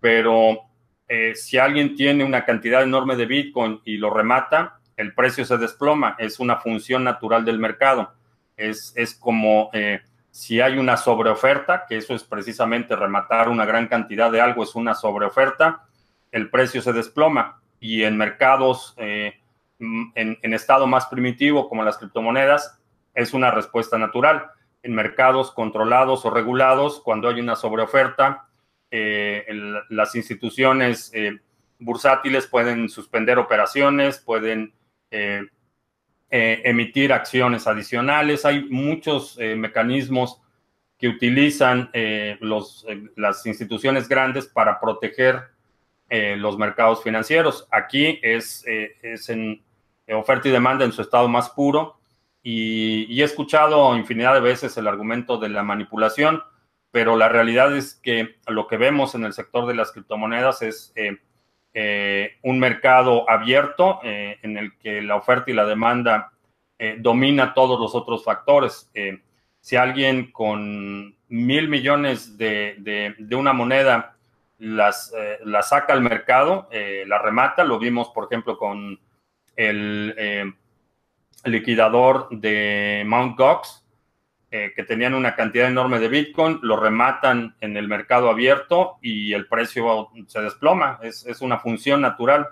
[0.00, 0.70] Pero
[1.08, 5.58] eh, si alguien tiene una cantidad enorme de Bitcoin y lo remata, el precio se
[5.58, 6.14] desploma.
[6.18, 8.12] Es una función natural del mercado.
[8.56, 13.88] Es, es como eh, si hay una sobreoferta, que eso es precisamente rematar una gran
[13.88, 15.82] cantidad de algo, es una sobreoferta,
[16.30, 17.60] el precio se desploma.
[17.80, 19.40] Y en mercados eh,
[19.78, 22.78] en, en estado más primitivo, como las criptomonedas,
[23.14, 24.50] es una respuesta natural.
[24.82, 28.49] En mercados controlados o regulados, cuando hay una sobreoferta,
[28.90, 29.46] eh,
[29.88, 31.38] las instituciones eh,
[31.78, 34.74] bursátiles pueden suspender operaciones, pueden
[35.10, 35.46] eh,
[36.28, 38.44] emitir acciones adicionales.
[38.44, 40.40] Hay muchos mecanismos
[40.98, 41.90] que utilizan
[42.40, 45.40] los, las instituciones grandes para proteger
[46.08, 47.66] los mercados financieros.
[47.72, 49.60] Aquí es, es en
[50.12, 51.98] oferta y demanda en su estado más puro.
[52.42, 56.40] y he escuchado infinidad de veces el argumento de la manipulación
[56.90, 60.92] pero la realidad es que lo que vemos en el sector de las criptomonedas es
[60.96, 61.18] eh,
[61.72, 66.32] eh, un mercado abierto eh, en el que la oferta y la demanda
[67.00, 68.90] domina todos los otros factores.
[69.60, 74.16] si alguien con mil millones de, una moneda
[74.56, 75.12] las,
[75.44, 76.70] la saca al mercado,
[77.04, 78.98] la remata, lo vimos por ejemplo con
[79.54, 80.54] el
[81.44, 83.36] liquidador de Mt.
[83.36, 83.84] Gox,
[84.52, 89.32] eh, que tenían una cantidad enorme de Bitcoin, lo rematan en el mercado abierto y
[89.32, 90.98] el precio se desploma.
[91.02, 92.48] Es, una función natural.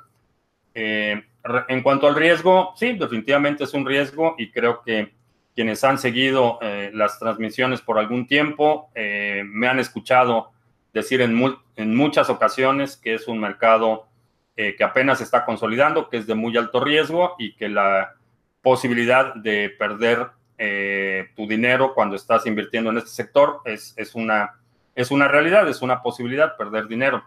[0.74, 1.20] Eh,
[1.66, 5.12] en cuanto al riesgo, sí, definitivamente es un riesgo y creo que
[5.56, 10.52] quienes han seguido eh, las transmisiones por algún tiempo me han escuchado
[10.92, 11.36] decir en,
[11.74, 14.06] en, muchas ocasiones que es un mercado
[14.54, 18.14] que apenas está consolidando, que es de muy alto riesgo y que la
[18.62, 23.62] posibilidad de perder eh, tu dinero cuando estás invirtiendo en este sector.
[23.64, 24.60] Es, una,
[24.94, 27.24] es una realidad, es una posibilidad perder dinero.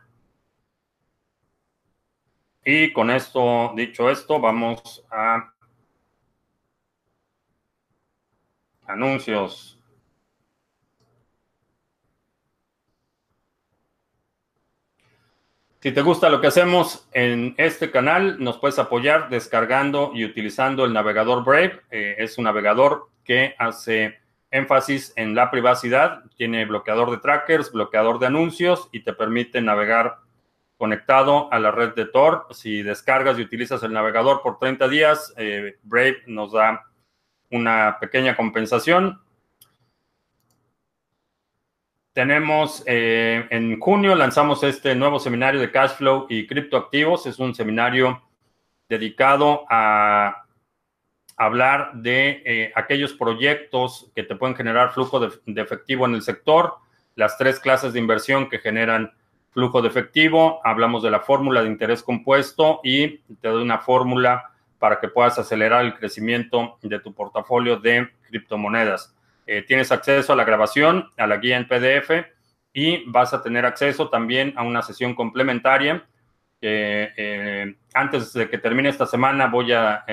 [2.63, 5.51] Y con esto, dicho esto, vamos a
[8.85, 9.80] anuncios.
[15.81, 20.85] Si te gusta lo que hacemos en este canal, nos puedes apoyar descargando y utilizando
[20.85, 21.81] el navegador Brave.
[21.89, 24.19] Eh, es un navegador que hace
[24.51, 26.21] énfasis en la privacidad.
[26.37, 30.17] Tiene bloqueador de trackers, bloqueador de anuncios y te permite navegar
[30.77, 32.45] conectado a la red de Tor.
[32.51, 36.85] Si descargas y utilizas el navegador por 30 días, eh, Brave nos da
[37.49, 39.19] una pequeña compensación.
[42.13, 47.25] Tenemos eh, en junio lanzamos este nuevo seminario de cash flow y criptoactivos.
[47.25, 48.21] Es un seminario
[48.89, 50.43] dedicado a
[51.37, 56.75] hablar de eh, aquellos proyectos que te pueden generar flujo de, efectivo en el sector,
[57.15, 59.13] las tres clases de inversión que generan
[59.51, 64.51] flujo de efectivo, hablamos de la fórmula de interés compuesto y te doy una fórmula
[64.79, 69.15] para que puedas acelerar el crecimiento de tu portafolio de criptomonedas.
[69.45, 72.25] Eh, tienes acceso a la grabación, a la guía en PDF
[72.73, 76.05] y vas a tener acceso también a una sesión complementaria.
[76.61, 80.05] Eh, antes de que termine esta semana voy a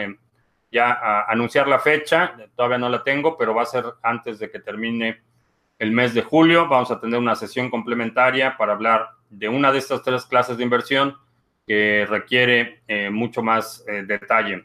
[0.70, 4.51] ya a anunciar la fecha, todavía no la tengo, pero va a ser antes de
[4.51, 5.22] que termine
[5.79, 6.68] el mes de julio.
[6.68, 10.64] Vamos a tener una sesión complementaria para hablar de una de estas tres clases de
[10.64, 11.16] inversión
[11.66, 14.64] que requiere eh, mucho más eh, detalle.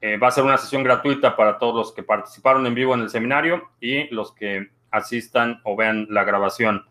[0.00, 3.00] Eh, va a ser una sesión gratuita para todos los que participaron en vivo en
[3.00, 6.84] el seminario y los que asistan o vean la grabación.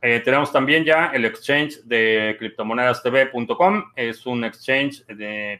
[0.00, 3.92] Eh, tenemos también ya el exchange de criptomonedastv.com.
[3.94, 5.04] Es un exchange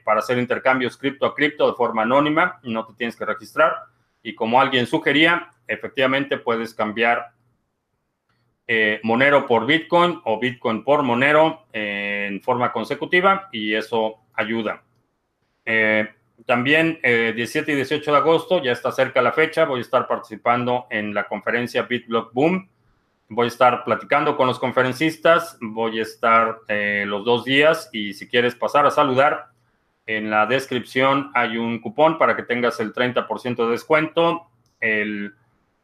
[0.02, 2.58] para hacer intercambios cripto a cripto de forma anónima.
[2.64, 3.74] No te tienes que registrar.
[4.22, 7.32] Y como alguien sugería, efectivamente puedes cambiar
[8.66, 14.82] eh, Monero por Bitcoin o Bitcoin por Monero en forma consecutiva y eso ayuda.
[16.46, 20.86] También 17 y 18 de agosto, ya está cerca la fecha, voy a estar participando
[20.90, 22.68] en la conferencia BitBlock Boom
[23.34, 28.12] Voy a estar platicando con los conferencistas, voy a estar eh, los dos días y
[28.12, 29.46] si quieres pasar a saludar,
[30.04, 34.48] en la descripción hay un cupón para que tengas el 30% de descuento.
[34.80, 35.32] El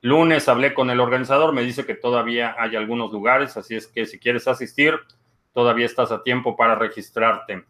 [0.02, 4.04] lunes hablé con el organizador, me dice que todavía hay algunos lugares, así es que
[4.04, 5.00] si quieres asistir,
[5.54, 7.64] todavía estás a tiempo para registrarte.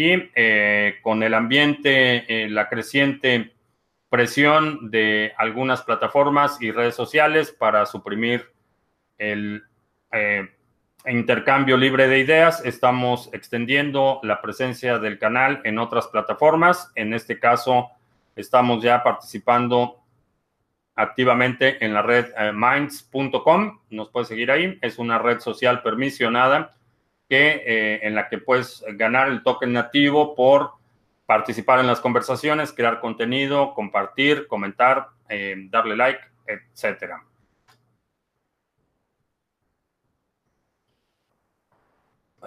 [0.00, 3.52] Y eh, con el ambiente, eh, la creciente
[4.08, 8.48] presión de algunas plataformas y redes sociales para suprimir
[9.18, 9.64] el
[10.12, 10.48] eh,
[11.04, 12.64] intercambio libre de ideas.
[12.64, 16.92] Estamos extendiendo la presencia del canal en otras plataformas.
[16.94, 17.90] En este caso,
[18.36, 20.00] estamos ya participando
[20.94, 23.80] activamente en la red minds.com.
[23.90, 24.78] Nos puedes seguir ahí.
[24.80, 26.77] Es una red social permisionada
[27.28, 30.72] que, eh, en la que puedes ganar el token nativo por
[31.26, 35.08] participar en las conversaciones, crear contenido, compartir, comentar,
[35.70, 37.22] darle like, etcétera.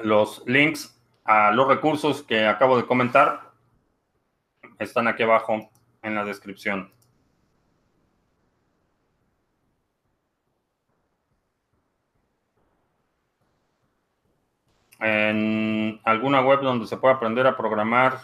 [0.03, 3.51] Los links a los recursos que acabo de comentar
[4.79, 5.69] están aquí abajo
[6.01, 6.91] en la descripción.
[15.01, 18.19] En alguna web donde se pueda aprender a programar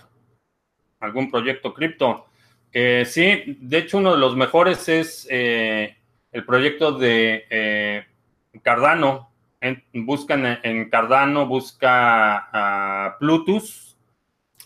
[0.99, 2.25] algún proyecto cripto.
[2.71, 5.95] Eh, sí, de hecho uno de los mejores es eh,
[6.31, 8.05] el proyecto de eh,
[8.61, 9.31] Cardano,
[9.93, 13.97] buscan en, Cardano, busca a Plutus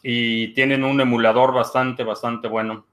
[0.03, 2.86] y tienen un emulador bastante, bastante bueno.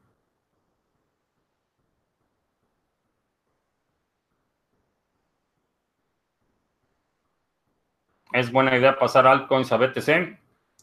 [8.32, 10.38] Es buena idea pasar altcoins a BTC.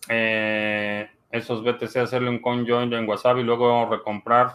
[0.09, 4.53] Eh, esos BTC hacerle un coin join en WhatsApp y luego recomprar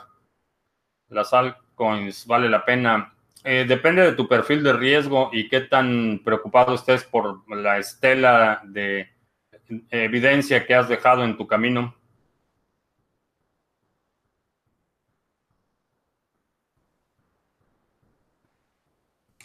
[1.08, 2.26] las altcoins.
[2.26, 3.14] Vale la pena.
[3.44, 8.60] Eh, depende de tu perfil de riesgo y qué tan preocupado estés por la estela
[8.64, 9.08] de
[9.90, 11.94] evidencia que has dejado en tu camino.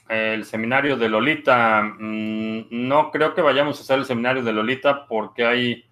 [0.07, 5.07] El seminario de Lolita, mm, no creo que vayamos a hacer el seminario de Lolita
[5.07, 5.85] porque hay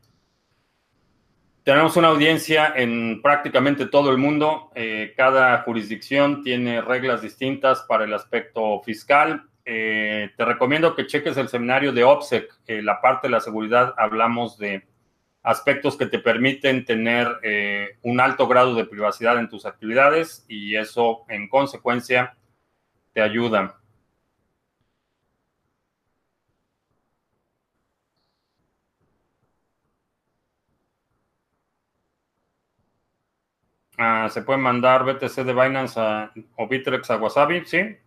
[1.64, 4.70] tenemos una audiencia en prácticamente todo el mundo.
[4.76, 9.46] Eh, cada jurisdicción tiene reglas distintas para el aspecto fiscal.
[9.64, 12.54] Eh, te recomiendo que cheques el seminario de OPSEC.
[12.68, 14.86] Eh, la parte de la seguridad hablamos de
[15.42, 17.28] aspectos que te permiten tener
[18.02, 22.38] un alto grado de privacidad en tus actividades y eso en consecuencia
[23.12, 23.83] te ayuda.
[33.98, 36.00] Ah, se puede mandar BTC de Binance
[36.56, 37.98] o Bitrex a Wasabi, ¿sí?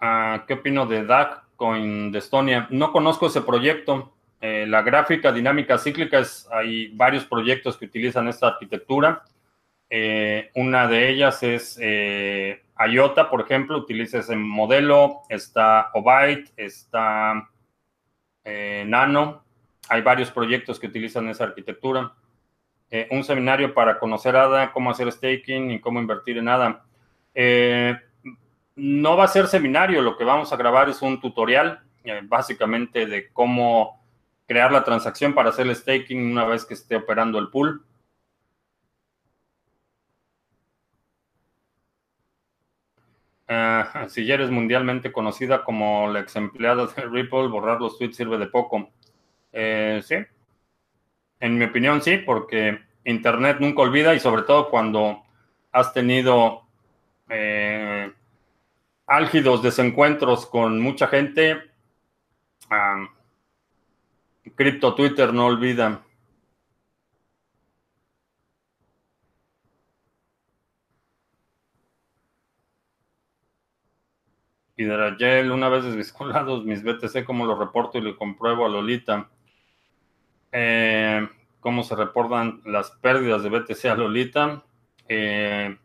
[0.00, 2.66] Ah, ¿Qué opino de DAC Coin de Estonia?
[2.70, 4.14] No conozco ese proyecto.
[4.40, 9.22] la gráfica dinámica cíclica es, hay varios proyectos que utilizan esta arquitectura.
[10.54, 15.22] una de ellas es IOTA, por ejemplo, utiliza ese modelo.
[15.28, 17.48] Está Obyte, está
[18.44, 19.44] Nano.
[19.88, 22.12] Hay varios proyectos que utilizan esa arquitectura.
[23.10, 26.84] un seminario para conocer ADA, cómo hacer staking y cómo invertir en ADA.
[27.34, 27.96] Eh,
[28.76, 33.06] no va a ser seminario, lo que vamos a grabar es un tutorial, eh, básicamente
[33.06, 34.02] de cómo
[34.46, 37.84] crear la transacción para hacer el staking una vez que esté operando el pool.
[43.54, 48.16] Ah, si ya eres mundialmente conocida como la ex empleada de Ripple, borrar los tweets
[48.16, 48.90] sirve de poco.
[49.52, 50.16] Eh, sí.
[51.40, 55.22] En mi opinión, sí, porque Internet nunca olvida y sobre todo cuando
[55.72, 56.62] has tenido
[57.28, 58.10] eh,
[59.06, 61.60] álgidos desencuentros con mucha gente.
[64.54, 66.02] Crypto Twitter no olvida.
[74.76, 79.28] Hidragel, una vez desvinculados mis BTC, ¿cómo lo reporto y lo compruebo a Lolita?
[80.50, 81.28] Eh,
[81.60, 84.62] ¿Cómo se reportan las pérdidas de BTC a Lolita?
[85.08, 85.76] Eh,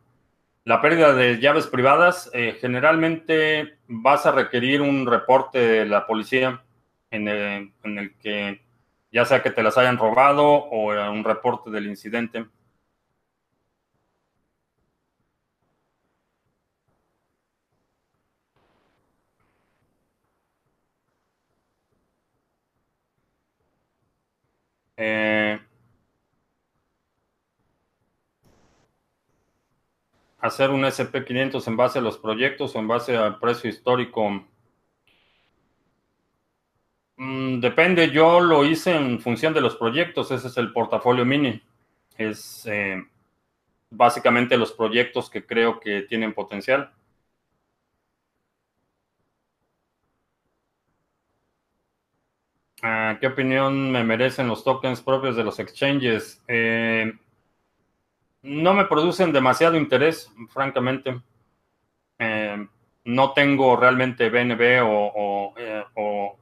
[0.64, 6.62] la pérdida de llaves privadas, eh, generalmente vas a requerir un reporte de la policía
[7.10, 8.62] en el, que
[9.12, 12.46] ya sea que te las hayan robado o un reporte del incidente.
[24.98, 25.60] Eh,
[30.40, 34.44] hacer un SP500 en base a los proyectos o en base al precio histórico?
[37.18, 41.62] Mm, depende, yo lo hice en función de los proyectos, ese es el portafolio mini.
[42.18, 43.04] Es eh,
[43.90, 46.92] básicamente los proyectos que creo que tienen potencial.
[53.20, 56.44] ¿Qué opinión me merecen los tokens propios de los exchanges?
[56.48, 57.12] Eh,
[58.44, 61.20] no me producen demasiado interés, francamente.
[62.20, 62.68] Eh,
[63.06, 65.54] no tengo realmente BNB o,
[65.96, 66.38] o,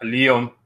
[0.00, 0.56] LIO.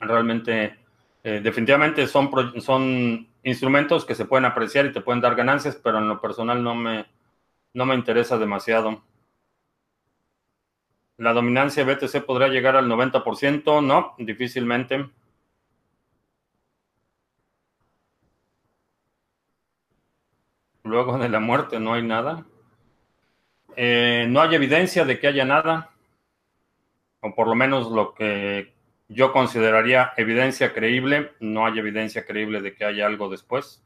[0.00, 0.78] Realmente,
[1.22, 5.98] eh, definitivamente son, son instrumentos que se pueden apreciar y te pueden dar ganancias, pero
[5.98, 7.06] en lo personal no me,
[7.74, 9.02] no me interesa demasiado.
[11.20, 13.84] ¿La dominancia BTC podrá llegar al 90%?
[13.84, 15.10] No, difícilmente.
[20.82, 22.46] Luego de la muerte no hay nada.
[23.76, 25.90] Eh, no hay evidencia de que haya nada,
[27.20, 28.72] o por lo menos lo que
[29.08, 33.84] yo consideraría evidencia creíble, no hay evidencia creíble de que haya algo después.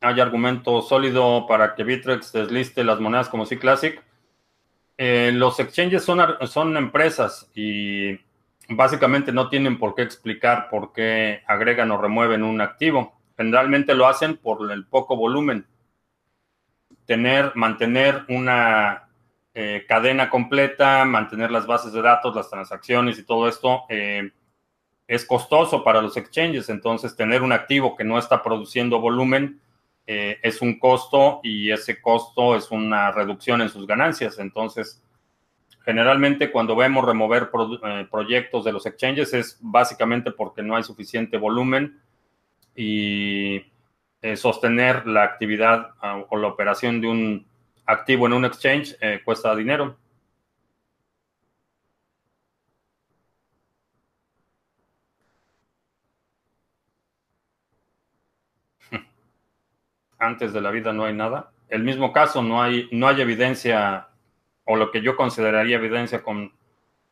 [0.00, 4.00] ¿Hay argumento sólido para que Bitrex desliste las monedas como C Classic?
[4.96, 8.18] Eh, los exchanges son, son empresas y
[8.68, 13.18] básicamente no tienen por qué explicar por qué agregan o remueven un activo.
[13.36, 15.66] Generalmente lo hacen por el poco volumen.
[17.04, 19.08] Tener, mantener una
[19.54, 24.30] eh, cadena completa, mantener las bases de datos, las transacciones y todo esto eh,
[25.08, 26.68] es costoso para los exchanges.
[26.68, 29.60] Entonces, tener un activo que no está produciendo volumen
[30.10, 34.38] eh, es un costo y ese costo es una reducción en sus ganancias.
[34.38, 35.04] Entonces,
[35.84, 37.50] generalmente cuando vemos remover
[37.84, 42.00] eh, proyectos de los exchanges es básicamente porque no hay suficiente volumen
[42.74, 43.66] y
[44.22, 47.46] eh, sostener la actividad ah, o la operación de un
[47.84, 48.96] activo en un exchange
[49.26, 49.98] cuesta dinero.
[60.18, 61.52] Antes de la vida no hay nada.
[61.68, 64.08] El mismo caso, no hay, no hay evidencia,
[64.64, 66.52] o lo que yo consideraría evidencia con,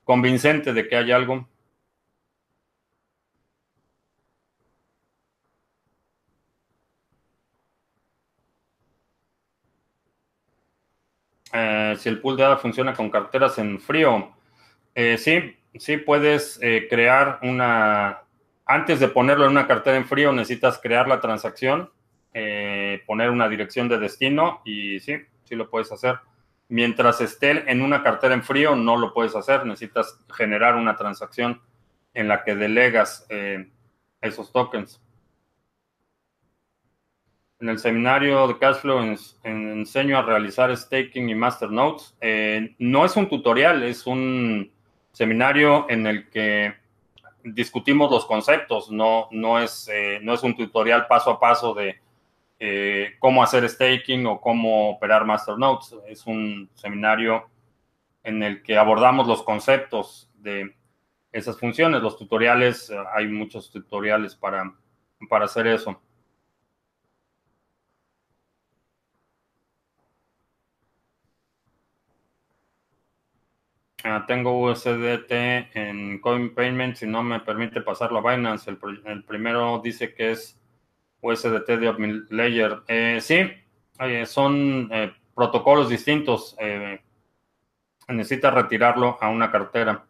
[0.05, 1.49] convincente de que hay algo.
[11.53, 14.33] Eh, si el pool de ADA funciona con carteras en frío,
[14.95, 18.23] eh, sí, sí puedes eh, crear una...
[18.67, 21.91] Antes de ponerlo en una cartera en frío, necesitas crear la transacción
[22.39, 26.19] eh, poner una dirección de destino y sí, sí lo puedes hacer.
[26.69, 29.65] Mientras esté en una cartera en frío, no lo puedes hacer.
[29.65, 31.63] Necesitas generar una transacción
[32.13, 33.71] en la que delegas eh,
[34.21, 35.01] esos tokens.
[37.59, 42.19] En el seminario de Cashflow en, enseño a realizar staking y masternodes.
[42.21, 44.71] Eh, no es un tutorial, es un
[45.11, 46.75] seminario en el que
[47.45, 52.05] discutimos los conceptos, no, no, es, eh, no es un tutorial paso a paso de
[52.59, 55.95] eh, cómo hacer staking o cómo operar masternodes.
[56.09, 57.49] Es un seminario
[58.23, 60.75] en el que abordamos los conceptos de
[61.33, 62.03] esas funciones.
[62.03, 64.75] Los tutoriales, eh, hay muchos tutoriales para,
[65.29, 66.01] para hacer eso.
[74.09, 75.33] Ah, tengo USDT
[75.75, 78.71] en Coin Payment, si no me permite pasarlo a Binance.
[78.71, 80.61] El, primero dice que es
[81.27, 82.83] USDT de Layer.
[82.89, 83.51] Eh, sí,
[84.27, 86.57] son eh, protocolos distintos.
[88.09, 90.05] necesita retirarlo a una cartera.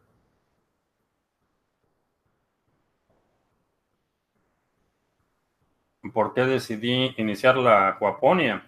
[6.13, 8.67] por qué decidí iniciar la acuaponia.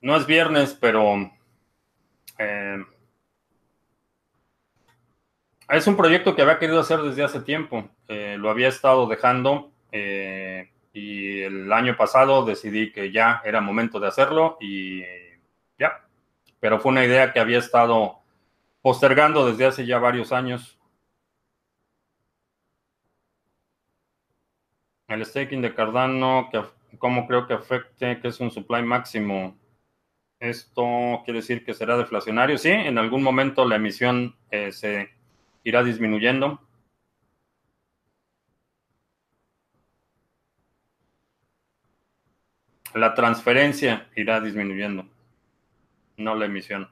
[0.00, 1.30] No es viernes, pero
[2.38, 2.84] eh,
[5.68, 7.88] es un proyecto que había querido hacer desde hace tiempo.
[8.06, 14.00] Eh, lo había estado dejando eh, y el año pasado decidí que ya era momento
[14.00, 15.02] de hacerlo y
[15.78, 16.04] ya.
[16.60, 18.18] Pero fue una idea que había estado
[18.82, 20.78] postergando desde hace ya varios años.
[25.08, 26.62] El staking de Cardano, que,
[26.98, 29.56] ¿cómo creo que afecte que es un supply máximo?
[30.40, 32.58] Esto quiere decir que será deflacionario.
[32.58, 35.10] Sí, en algún momento la emisión eh, se
[35.64, 36.60] irá disminuyendo.
[42.94, 45.06] La transferencia irá disminuyendo,
[46.16, 46.88] no la emisión.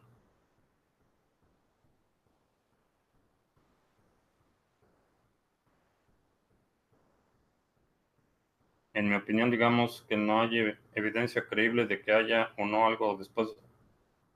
[8.96, 13.14] en mi opinión, digamos que no hay evidencia creíble de que haya o no algo
[13.18, 13.48] después.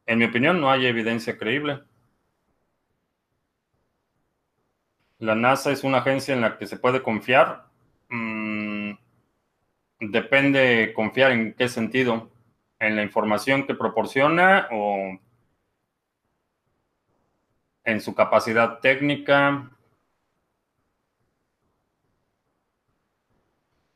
[0.05, 1.81] En mi opinión, no hay evidencia creíble.
[5.19, 7.69] La NASA es una agencia en la que se puede confiar.
[8.11, 8.70] Mm,
[10.01, 12.31] depende confiar en qué sentido.
[12.79, 15.19] En la información que proporciona o
[17.85, 19.71] en su capacidad técnica,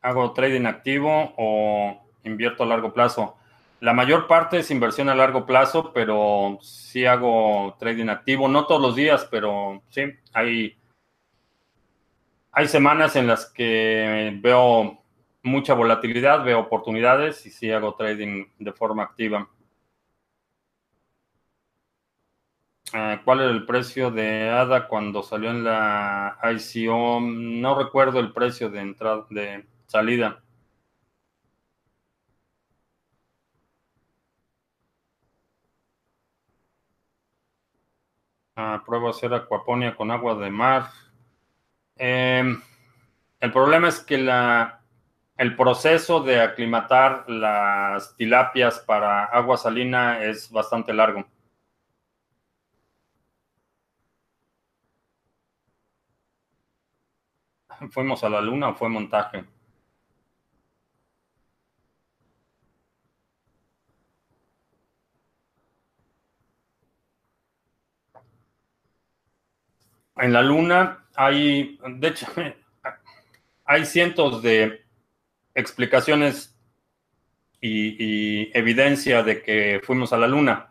[0.02, 3.36] hago trading activo o invierto a largo plazo.
[3.80, 8.80] La mayor parte es inversión a largo plazo, pero sí hago trading activo, no todos
[8.80, 10.02] los días, pero sí,
[10.34, 10.76] hay,
[12.52, 15.03] hay semanas en las que veo
[15.44, 19.48] mucha volatilidad, veo oportunidades y sí hago trading de forma activa.
[22.92, 27.20] Ah, ¿Cuál era el precio de ADA cuando salió en la ICO?
[27.20, 30.42] No recuerdo el precio de entrada de salida.
[38.56, 40.90] Ah, pruebo hacer acuaponia con agua de mar.
[41.96, 42.60] Em,
[43.40, 44.83] el problema es que la,
[45.36, 51.24] el proceso de aclimatar las tilapias para agua salina es bastante largo.
[57.90, 59.44] ¿Fuimos a la luna o fue montaje?
[70.16, 72.26] en la Luna hay, de hecho,
[73.64, 74.83] hay cientos de
[75.54, 76.54] explicaciones
[77.60, 80.68] y, evidencia de que fuimos a la Luna.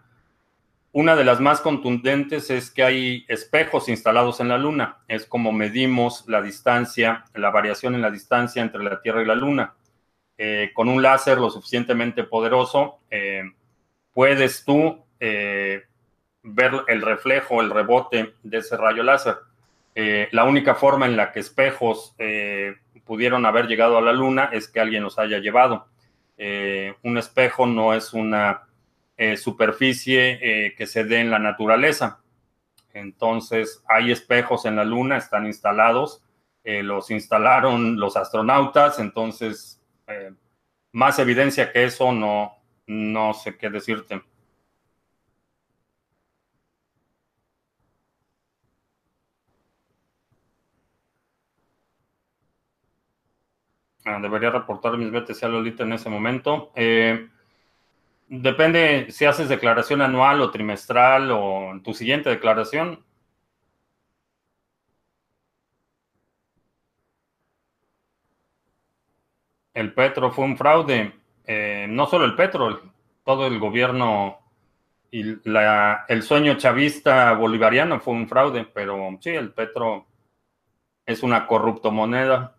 [0.91, 4.97] Una de las más contundentes es que hay espejos instalados en la Luna.
[5.07, 9.33] Es como medimos la distancia, la variación en la distancia entre la Tierra y la
[9.33, 9.73] Luna.
[10.37, 13.43] Eh, con un láser lo suficientemente poderoso, eh,
[14.13, 15.83] puedes tú eh,
[16.43, 19.37] ver el reflejo, el rebote de ese rayo láser.
[19.95, 22.15] La única forma en la que espejos
[23.05, 25.87] pudieron haber llegado a la Luna es que alguien los haya llevado.
[26.37, 28.67] Eh, un espejo no es una
[29.37, 32.21] superficie que se dé en la naturaleza.
[32.93, 36.23] Entonces, hay espejos en la Luna, están instalados,
[36.63, 39.79] los instalaron los astronautas, entonces,
[40.91, 42.53] más evidencia que eso no,
[42.87, 44.21] no sé qué decirte.
[54.21, 56.71] Debería reportar mis BTC a Lolita en ese momento.
[56.75, 57.29] Eh,
[58.27, 63.03] depende si haces declaración anual o trimestral o en tu siguiente declaración.
[69.73, 71.13] El Petro fue un fraude.
[71.45, 72.81] Eh, no solo el petro,
[73.25, 74.39] todo el gobierno
[75.11, 80.07] y la, el sueño chavista bolivariano fue un fraude, pero sí, el petro
[81.05, 82.52] es una corrupto moneda.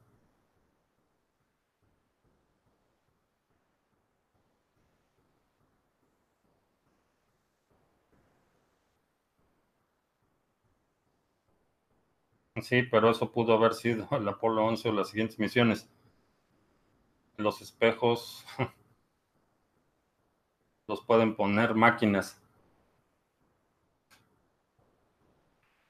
[12.65, 15.87] Sí, pero eso pudo haber sido el Apolo 11 o las siguientes misiones.
[17.37, 18.43] Los espejos
[20.89, 22.41] los pueden poner máquinas.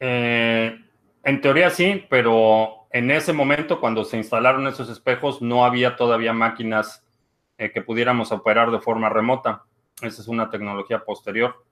[0.01, 0.85] Eh,
[1.23, 6.33] en teoría sí, pero en ese momento cuando se instalaron esos espejos no había todavía
[6.33, 7.07] máquinas
[7.57, 9.65] eh, que pudiéramos operar de forma remota.
[10.03, 11.65] Esa es una tecnología posterior.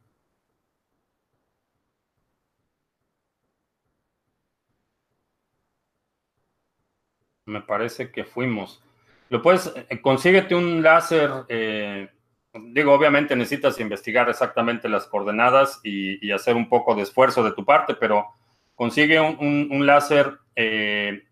[7.53, 8.83] Me parece que fuimos.
[9.29, 11.31] Lo puedes, eh, consíguete un láser.
[11.49, 12.09] Eh,
[12.55, 17.65] digo, obviamente necesitas investigar exactamente las coordenadas y, hacer un poco de esfuerzo de tu
[17.65, 18.27] parte, pero
[18.75, 21.25] consigue un, láser eh,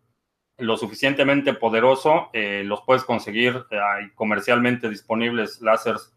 [0.58, 2.30] lo suficientemente poderoso.
[2.34, 6.14] los puedes conseguir, hay comercialmente disponibles láseres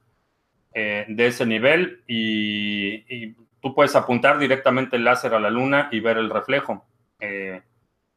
[0.74, 6.02] de ese nivel y, y, tú puedes apuntar directamente el láser a la luna y
[6.02, 6.86] ver el reflejo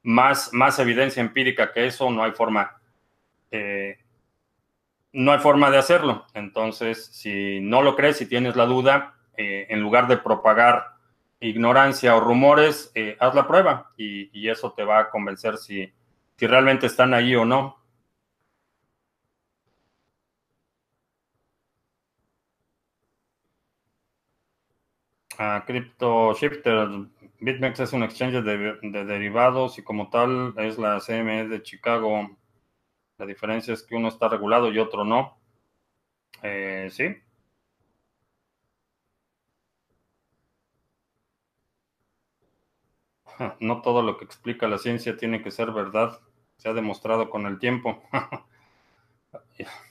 [0.06, 2.80] más, más evidencia empírica que eso, no hay forma,
[3.50, 3.98] eh,
[5.12, 6.26] no hay forma de hacerlo.
[6.32, 10.92] Entonces, si no lo crees, si tienes la duda, eh, en lugar de propagar
[11.40, 15.92] ignorancia o rumores, eh, haz la prueba y, eso te va a convencer si,
[16.36, 17.76] si realmente están ahí o no.
[25.38, 26.88] a Crypto Shifter.
[27.40, 32.30] BitMEX es un exchange de, derivados y como tal es la CME de Chicago.
[33.18, 35.38] La diferencia es que uno está regulado y otro no.
[36.42, 37.16] Eh, sí.
[43.60, 46.20] No todo lo que explica la ciencia tiene que ser verdad.
[46.56, 48.02] Se ha demostrado con el tiempo.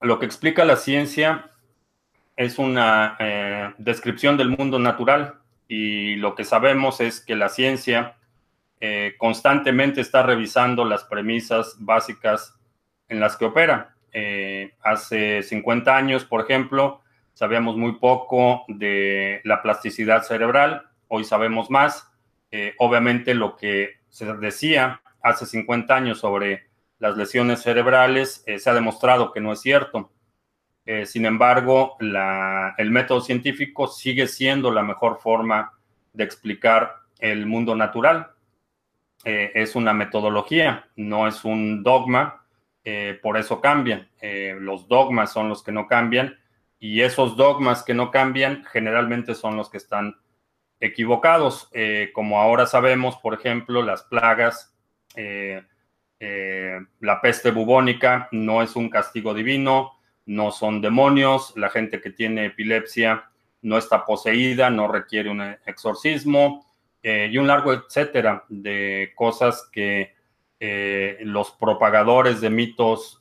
[0.00, 1.50] Lo que explica la ciencia
[2.36, 8.16] es una eh, descripción del mundo natural y lo que sabemos es que la ciencia
[8.80, 12.54] eh, constantemente está revisando las premisas básicas
[13.08, 13.96] en las que opera.
[14.12, 17.00] Eh, hace 50 años, por ejemplo,
[17.34, 22.08] sabíamos muy poco de la plasticidad cerebral, hoy sabemos más.
[22.78, 26.67] obviamente lo que se decía hace 50 años sobre
[26.98, 30.10] las lesiones cerebrales, eh, se ha demostrado que no es cierto.
[30.84, 35.72] Eh, sin embargo, el método científico sigue siendo la mejor forma
[36.12, 38.30] de explicar el mundo natural.
[39.24, 42.44] Eh, es una metodología, no es un dogma,
[43.22, 44.08] por eso cambian.
[44.60, 46.38] los dogmas son los que no cambian
[46.78, 50.16] y esos dogmas que no cambian generalmente son los que están
[50.80, 51.70] equivocados.
[52.14, 54.74] como ahora sabemos, por ejemplo, las plagas
[56.20, 59.92] eh, la peste bubónica no es un castigo divino,
[60.26, 63.30] no son demonios, la gente que tiene epilepsia
[63.62, 66.66] no está poseída, no requiere un exorcismo
[67.02, 70.14] eh, y un largo etcétera de cosas que
[70.58, 73.20] eh, los propagadores de mitos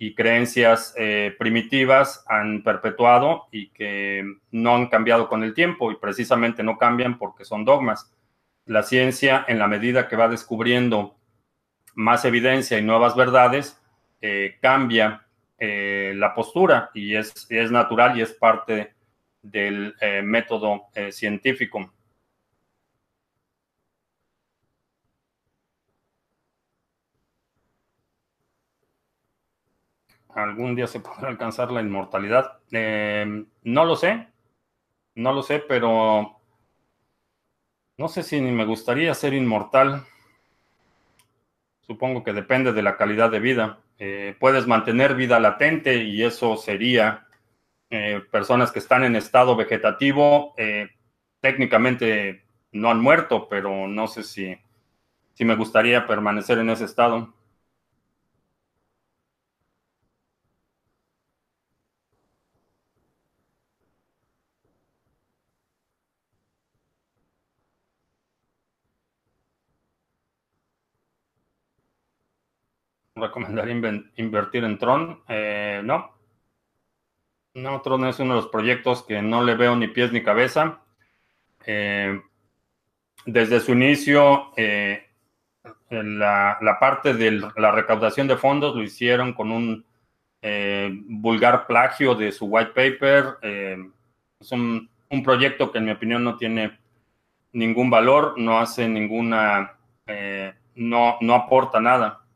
[0.00, 0.94] y creencias
[1.36, 7.18] primitivas han perpetuado y que no han cambiado con el tiempo y precisamente no cambian
[7.18, 8.12] porque son dogmas.
[8.66, 11.17] La ciencia, en la medida que va descubriendo
[11.98, 13.82] más evidencia y nuevas verdades,
[14.20, 15.26] eh, cambia
[15.58, 18.94] eh, la postura y es, es, natural y es parte
[19.42, 21.92] del eh, método científico.
[30.28, 32.60] ¿Algún día se podrá alcanzar la inmortalidad?
[32.70, 34.28] no lo sé,
[35.16, 36.40] no lo sé, pero
[37.96, 40.06] no sé si ni me gustaría ser inmortal.
[41.88, 43.78] Supongo que depende de la calidad de vida.
[43.98, 47.26] Eh, puedes mantener vida latente y eso sería
[47.88, 50.52] eh, personas que están en estado vegetativo.
[50.58, 50.90] Eh,
[51.40, 54.54] técnicamente no han muerto, pero no sé si,
[55.32, 57.32] si me gustaría permanecer en ese estado.
[73.20, 73.74] Recomendaría
[74.16, 75.22] invertir en Tron.
[75.28, 76.14] Eh, no.
[77.54, 80.80] No, Tron es uno de los proyectos que no le veo ni pies ni cabeza.
[81.66, 82.20] Eh,
[83.26, 84.52] desde su inicio,
[85.90, 89.84] la, parte de la recaudación de fondos lo hicieron con un
[91.20, 93.38] vulgar plagio de su white paper.
[94.40, 96.78] es un, un, proyecto que en mi opinión no tiene
[97.52, 99.76] ningún valor, no hace ninguna,
[100.76, 102.27] no, no aporta nada.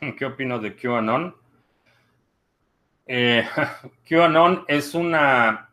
[0.18, 1.34] ¿Qué opino de QAnon?
[3.06, 3.46] Eh,
[4.08, 5.68] QAnon es una...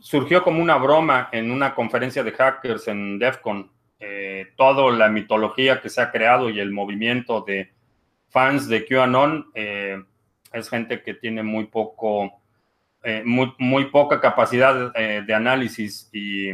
[0.00, 3.70] Surgió como una broma en una conferencia de hackers en DEFCON.
[3.98, 7.72] Eh, toda la mitología que se ha creado y el movimiento de
[8.28, 10.00] fans de QAnon eh,
[10.52, 12.42] es gente que tiene muy poco,
[13.02, 16.50] eh, muy, muy, poca capacidad de análisis y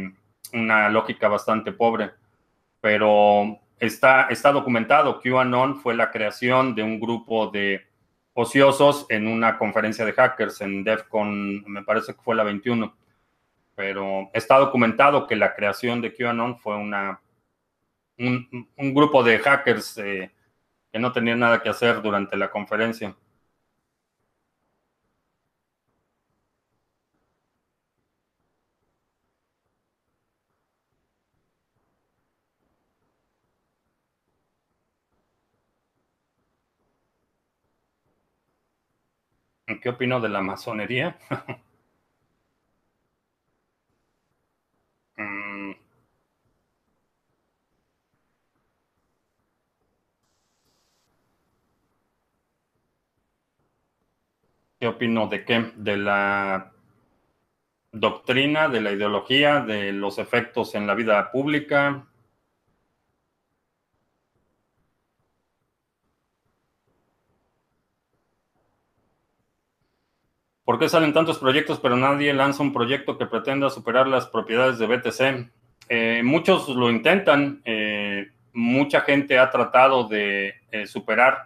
[0.53, 2.11] una lógica bastante pobre.
[2.81, 7.87] Pero Está, está documentado, QAnon fue la creación de un grupo de
[8.33, 12.93] ociosos en una conferencia de hackers en DEFCON, me parece que fue la 21,
[13.75, 17.21] pero está documentado que la creación de QAnon fue una,
[18.17, 20.31] un, grupo de hackers eh,
[20.91, 23.15] que no tenían nada que hacer durante la conferencia.
[39.77, 41.17] ¿Qué opino de la masonería?
[45.17, 45.73] Mm.
[54.79, 55.73] ¿Qué opino de qué?
[55.75, 56.71] De la
[57.91, 62.08] doctrina, de la ideología, de los efectos en la vida pública,
[70.69, 74.77] ¿Por qué salen tantos proyectos pero nadie lanza un proyecto que pretenda superar las propiedades
[74.77, 75.51] de BTC?
[75.89, 81.45] Eh, muchos lo intentan, eh, mucha gente ha tratado de eh, superar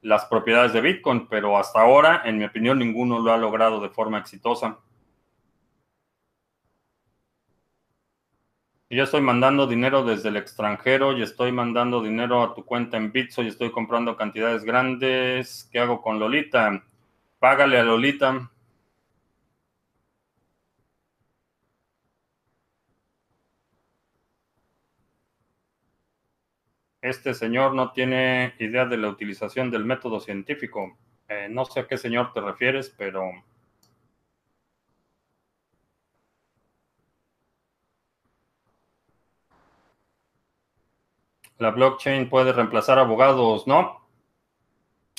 [0.00, 3.88] las propiedades de Bitcoin, pero hasta ahora, en mi opinión, ninguno lo ha logrado de
[3.88, 4.78] forma exitosa.
[8.90, 13.10] Yo estoy mandando dinero desde el extranjero y estoy mandando dinero a tu cuenta en
[13.10, 15.68] Bitso y estoy comprando cantidades grandes.
[15.72, 16.84] ¿Qué hago con Lolita?
[17.40, 18.50] Págale a Lolita.
[27.00, 30.96] Este señor no tiene idea de la utilización del método científico.
[31.28, 33.22] Eh, no sé a qué señor te refieres, pero...
[41.58, 44.07] La blockchain puede reemplazar abogados, ¿no?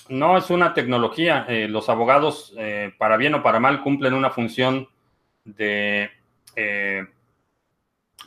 [0.10, 1.45] No es una tecnología.
[1.47, 4.89] Eh, los abogados, eh, para bien o para mal, cumplen una función
[5.45, 6.10] de
[6.55, 7.05] eh,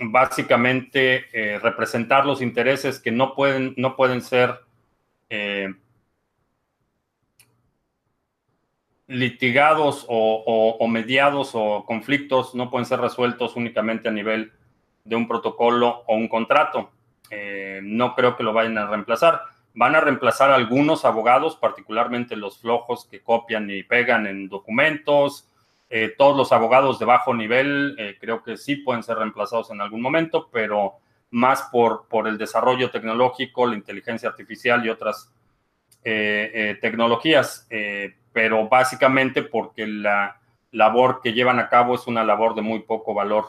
[0.01, 4.61] básicamente representar los intereses que no pueden, no pueden ser
[9.07, 14.53] litigados o, mediados o conflictos, no pueden ser resueltos únicamente a nivel
[15.05, 16.91] de un protocolo o un contrato.
[17.83, 23.07] no creo que lo vayan a reemplazar Van a reemplazar algunos abogados, particularmente los flojos
[23.11, 25.49] que copian y pegan en documentos.
[25.89, 29.81] Eh, todos los abogados de bajo nivel eh, creo que sí pueden ser reemplazados en
[29.81, 30.95] algún momento, pero
[31.31, 35.31] más por, por el desarrollo tecnológico, la inteligencia artificial y otras
[36.05, 37.69] eh, tecnologías,
[38.33, 43.15] pero básicamente porque la labor que llevan a cabo es una labor de muy poco
[43.15, 43.47] valor.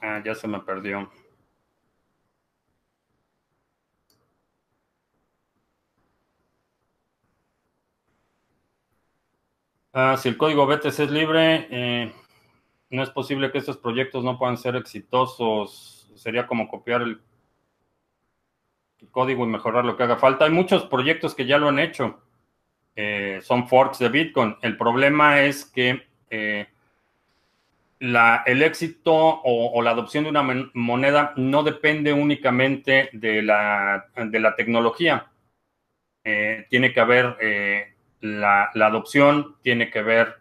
[0.00, 1.10] Ah, ya se me perdió.
[9.92, 12.12] Ah, si el código BTC es libre, eh,
[12.90, 16.12] no es posible que estos proyectos no puedan ser exitosos.
[16.14, 17.20] Sería como copiar el,
[19.10, 20.44] código y mejorar lo que haga falta.
[20.44, 22.20] Hay muchos proyectos que ya lo han hecho.
[22.94, 24.56] Eh, son forks de Bitcoin.
[24.62, 26.68] El problema es que eh,
[27.98, 30.42] el éxito o, la adopción de una
[30.74, 35.30] moneda no depende únicamente de la, la tecnología.
[36.24, 40.34] Eh, tiene que haber eh, la, adopción, tiene que ver,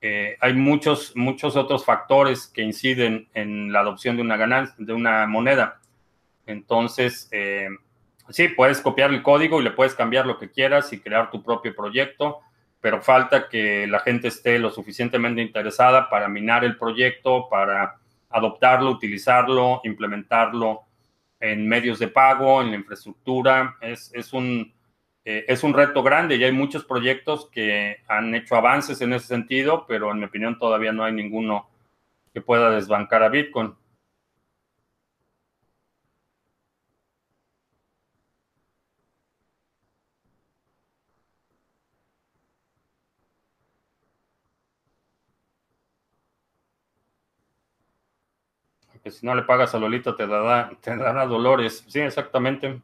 [0.00, 4.92] eh, hay muchos, muchos otros factores que inciden en la adopción de una, ganancia, de
[4.92, 5.80] una moneda.
[6.46, 7.28] Entonces,
[8.28, 11.42] sí, puedes copiar el código y le puedes cambiar lo que quieras y crear tu
[11.42, 12.43] propio proyecto
[12.84, 17.96] pero falta que la gente esté lo suficientemente interesada para minar el proyecto, para
[18.28, 20.82] adoptarlo, utilizarlo, implementarlo
[21.40, 23.76] en medios de pago, en la infraestructura.
[23.80, 24.70] Es, es un,
[25.24, 29.28] eh, es un reto grande y hay muchos proyectos que han hecho avances en ese
[29.28, 31.70] sentido, pero en mi opinión todavía no hay ninguno
[32.34, 33.72] que pueda desbancar a Bitcoin.
[49.04, 51.84] Que si no le pagas a Lolito te dará, te dará dolores.
[51.86, 52.80] Sí, exactamente.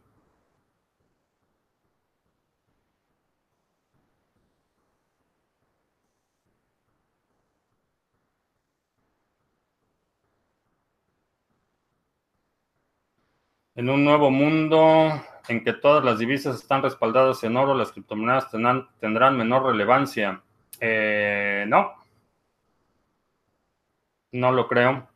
[13.75, 15.11] En un nuevo mundo
[15.49, 20.41] en que todas las divisas están respaldadas en oro, las criptomonedas tendrán, tendrán menor relevancia.
[20.79, 21.95] Eh, no,
[24.33, 25.09] no lo creo.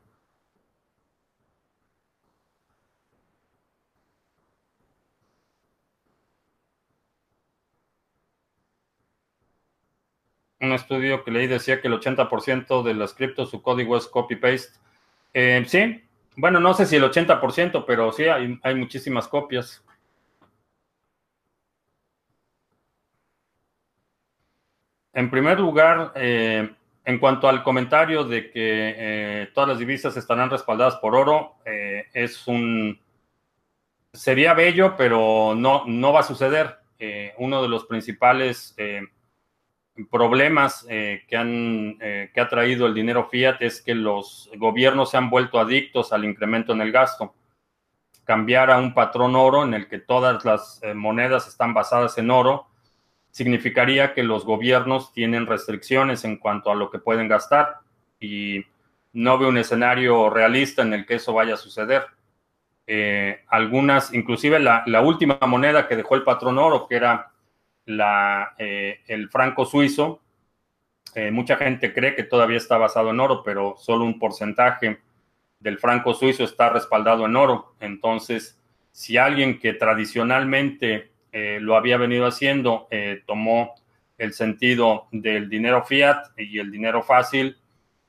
[10.65, 14.79] Un estudio que leí decía que el 80% de las criptos su código es copy-paste.
[15.33, 16.03] Eh, sí,
[16.37, 19.85] bueno, no sé si el 80%, pero sí hay, muchísimas copias.
[25.13, 30.51] En primer lugar, eh, en cuanto al comentario de que eh, todas las divisas estarán
[30.51, 33.01] respaldadas por oro, es un...
[34.13, 36.79] Sería bello, pero no, no va a suceder.
[37.39, 38.75] uno de los principales
[40.11, 45.11] problemas eh, que, han, eh, que ha traído el dinero fiat es que los gobiernos
[45.11, 47.35] se han vuelto adictos al incremento en el gasto.
[48.25, 52.31] Cambiar a un patrón oro en el que todas las eh, monedas están basadas en
[52.31, 52.67] oro
[53.31, 57.79] significaría que los gobiernos tienen restricciones en cuanto a lo que pueden gastar
[58.21, 58.65] y
[59.13, 62.05] no veo un escenario realista en el que eso vaya a suceder.
[63.49, 67.34] algunas, inclusive la, la última moneda que dejó el patrón oro, que era
[67.87, 70.23] la, eh, el franco suizo,
[71.15, 75.01] eh, mucha gente cree que todavía está basado en oro, pero solo un porcentaje
[75.61, 77.75] del franco suizo está respaldado en oro.
[77.81, 78.61] Entonces,
[78.91, 82.89] si alguien que tradicionalmente eh, lo había venido haciendo
[83.27, 83.75] tomó
[84.19, 87.59] el sentido del dinero fiat y el dinero fácil,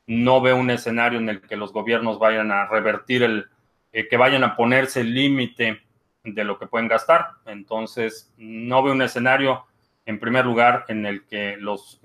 [0.07, 3.45] no ve un escenario en el que los gobiernos vayan a revertir el,
[3.91, 5.84] que vayan a ponerse el límite
[6.26, 7.30] de lo que pueden gastar.
[7.45, 9.65] Entonces, no veo un escenario,
[10.05, 12.01] en primer lugar, en el que los,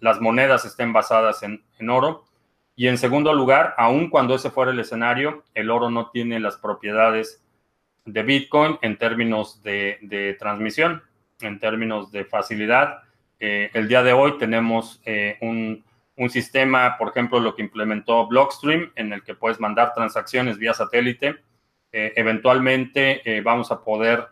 [0.00, 2.24] las monedas estén basadas en, oro.
[2.76, 6.56] Y en segundo lugar, aun cuando ese fuera el escenario, el oro no tiene las
[6.56, 7.44] propiedades
[8.04, 11.02] de Bitcoin en términos de, transmisión,
[11.40, 13.02] en términos de facilidad.
[13.38, 15.84] Eh, el día de hoy tenemos eh, un,
[16.16, 20.74] un, sistema, por ejemplo, lo que implementó Blockstream, en el que puedes mandar transacciones vía
[20.74, 21.42] satélite
[21.96, 24.26] eh, eventualmente eh, vamos a poder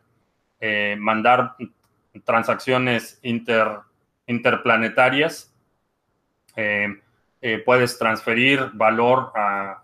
[0.59, 1.55] eh, mandar
[2.25, 3.69] transacciones inter,
[4.27, 5.55] interplanetarias.
[7.65, 9.33] puedes transferir valor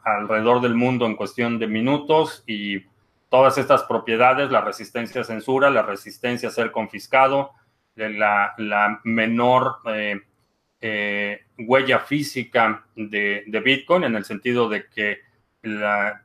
[0.05, 2.85] alrededor del mundo en cuestión de minutos y
[3.29, 7.53] todas estas propiedades, la resistencia a censura, la resistencia a ser confiscado,
[7.95, 9.76] la, menor
[11.59, 15.28] huella física de Bitcoin en el sentido de que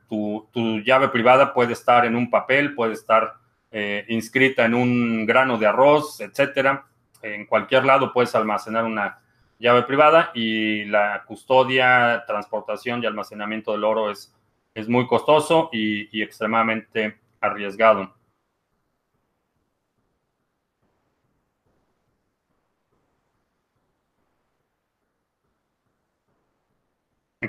[0.08, 0.48] tu,
[0.84, 3.34] llave privada puede estar en un papel, puede estar
[3.70, 6.86] eh, inscrita en un grano de arroz, etcétera.
[7.22, 9.18] En cualquier lado puedes almacenar una
[9.58, 14.34] llave privada y la custodia, transportación y almacenamiento del oro es,
[14.74, 18.12] es muy costoso y extremadamente arriesgado.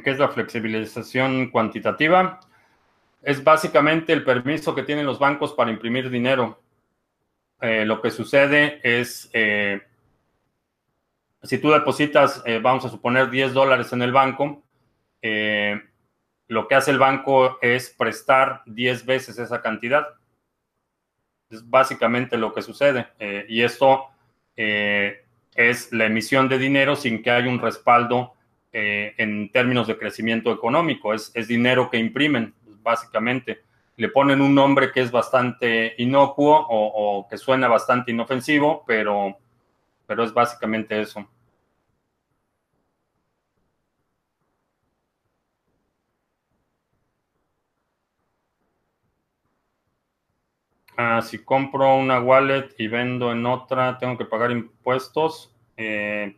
[0.03, 2.39] ¿Qué es la flexibilización cuantitativa?
[3.21, 6.61] Es básicamente el permiso que tienen los bancos para imprimir dinero.
[7.61, 9.81] Eh, lo que sucede es, eh,
[11.43, 14.61] si tú depositas, eh, vamos a suponer 10 dólares en el banco,
[16.47, 20.05] lo que hace el banco es prestar 10 veces esa cantidad.
[21.49, 23.07] Es básicamente lo que sucede.
[23.47, 24.05] y esto
[24.55, 28.34] es la emisión de dinero sin que haya un respaldo
[28.78, 31.13] eh, en términos de crecimiento económico.
[31.13, 32.53] Es, dinero que imprimen,
[32.84, 33.61] básicamente.
[33.95, 39.38] Le ponen un nombre que es bastante inocuo o, que suena bastante inofensivo, pero,
[40.05, 41.26] pero es básicamente eso.
[50.97, 55.55] Ah, si compro una wallet y vendo en otra, ¿tengo que pagar impuestos?
[55.78, 56.36] Eh,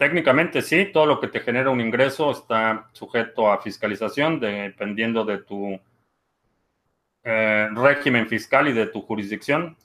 [0.00, 5.36] Técnicamente sí, todo lo que te genera un ingreso está sujeto a fiscalización dependiendo de
[5.42, 5.78] tu
[7.22, 9.76] eh, régimen fiscal y de tu jurisdicción.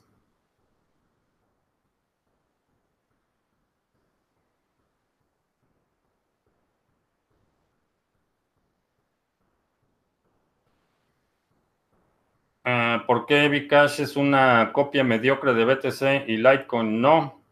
[12.64, 17.45] Eh, ¿Por qué Bcash es una copia mediocre de BTC y Litecoin no?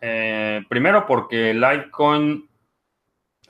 [0.00, 2.48] Eh, primero porque Litecoin,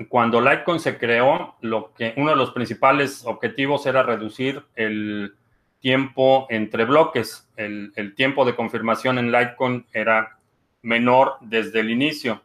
[0.09, 5.35] cuando Litecoin se creó, lo que, uno de los principales objetivos era reducir el
[5.81, 7.49] tiempo entre bloques.
[7.57, 10.39] El, tiempo de confirmación en Litecoin era
[10.83, 12.43] menor desde el inicio,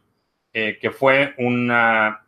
[0.52, 2.26] eh, que fue una,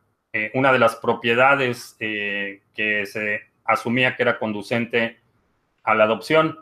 [0.55, 5.19] una de las propiedades que se asumía que era conducente
[5.83, 6.59] a la adopción.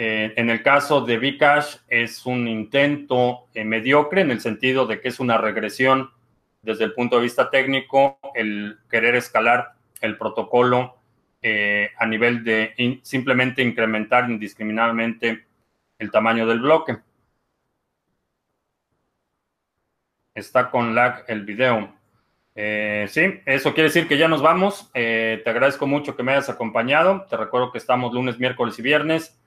[0.00, 5.00] Eh, en el caso de Bcash es un intento eh, mediocre en el sentido de
[5.00, 6.12] que es una regresión
[6.62, 10.98] desde el punto de vista técnico el querer escalar el protocolo
[11.42, 15.46] eh, a nivel de simplemente incrementar indiscriminadamente
[15.98, 16.98] el tamaño del bloque.
[20.32, 21.92] Está con lag el video.
[22.54, 24.90] Sí, eso quiere decir que ya nos vamos.
[24.92, 27.26] Te agradezco mucho que me hayas acompañado.
[27.28, 29.37] Te recuerdo que estamos lunes, miércoles y viernes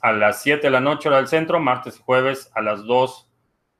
[0.00, 3.30] a las 7 de la noche hora del centro, martes y jueves a las 2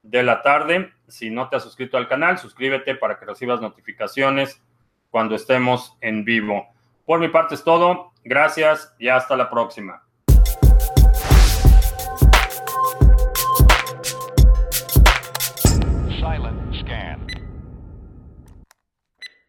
[0.03, 0.93] de la tarde.
[1.09, 4.63] Si no te has suscrito al canal, suscríbete para que recibas notificaciones
[5.11, 6.67] cuando estemos en vivo.
[7.05, 8.13] Por mi parte es todo.
[8.25, 10.06] Gracias y hasta la próxima.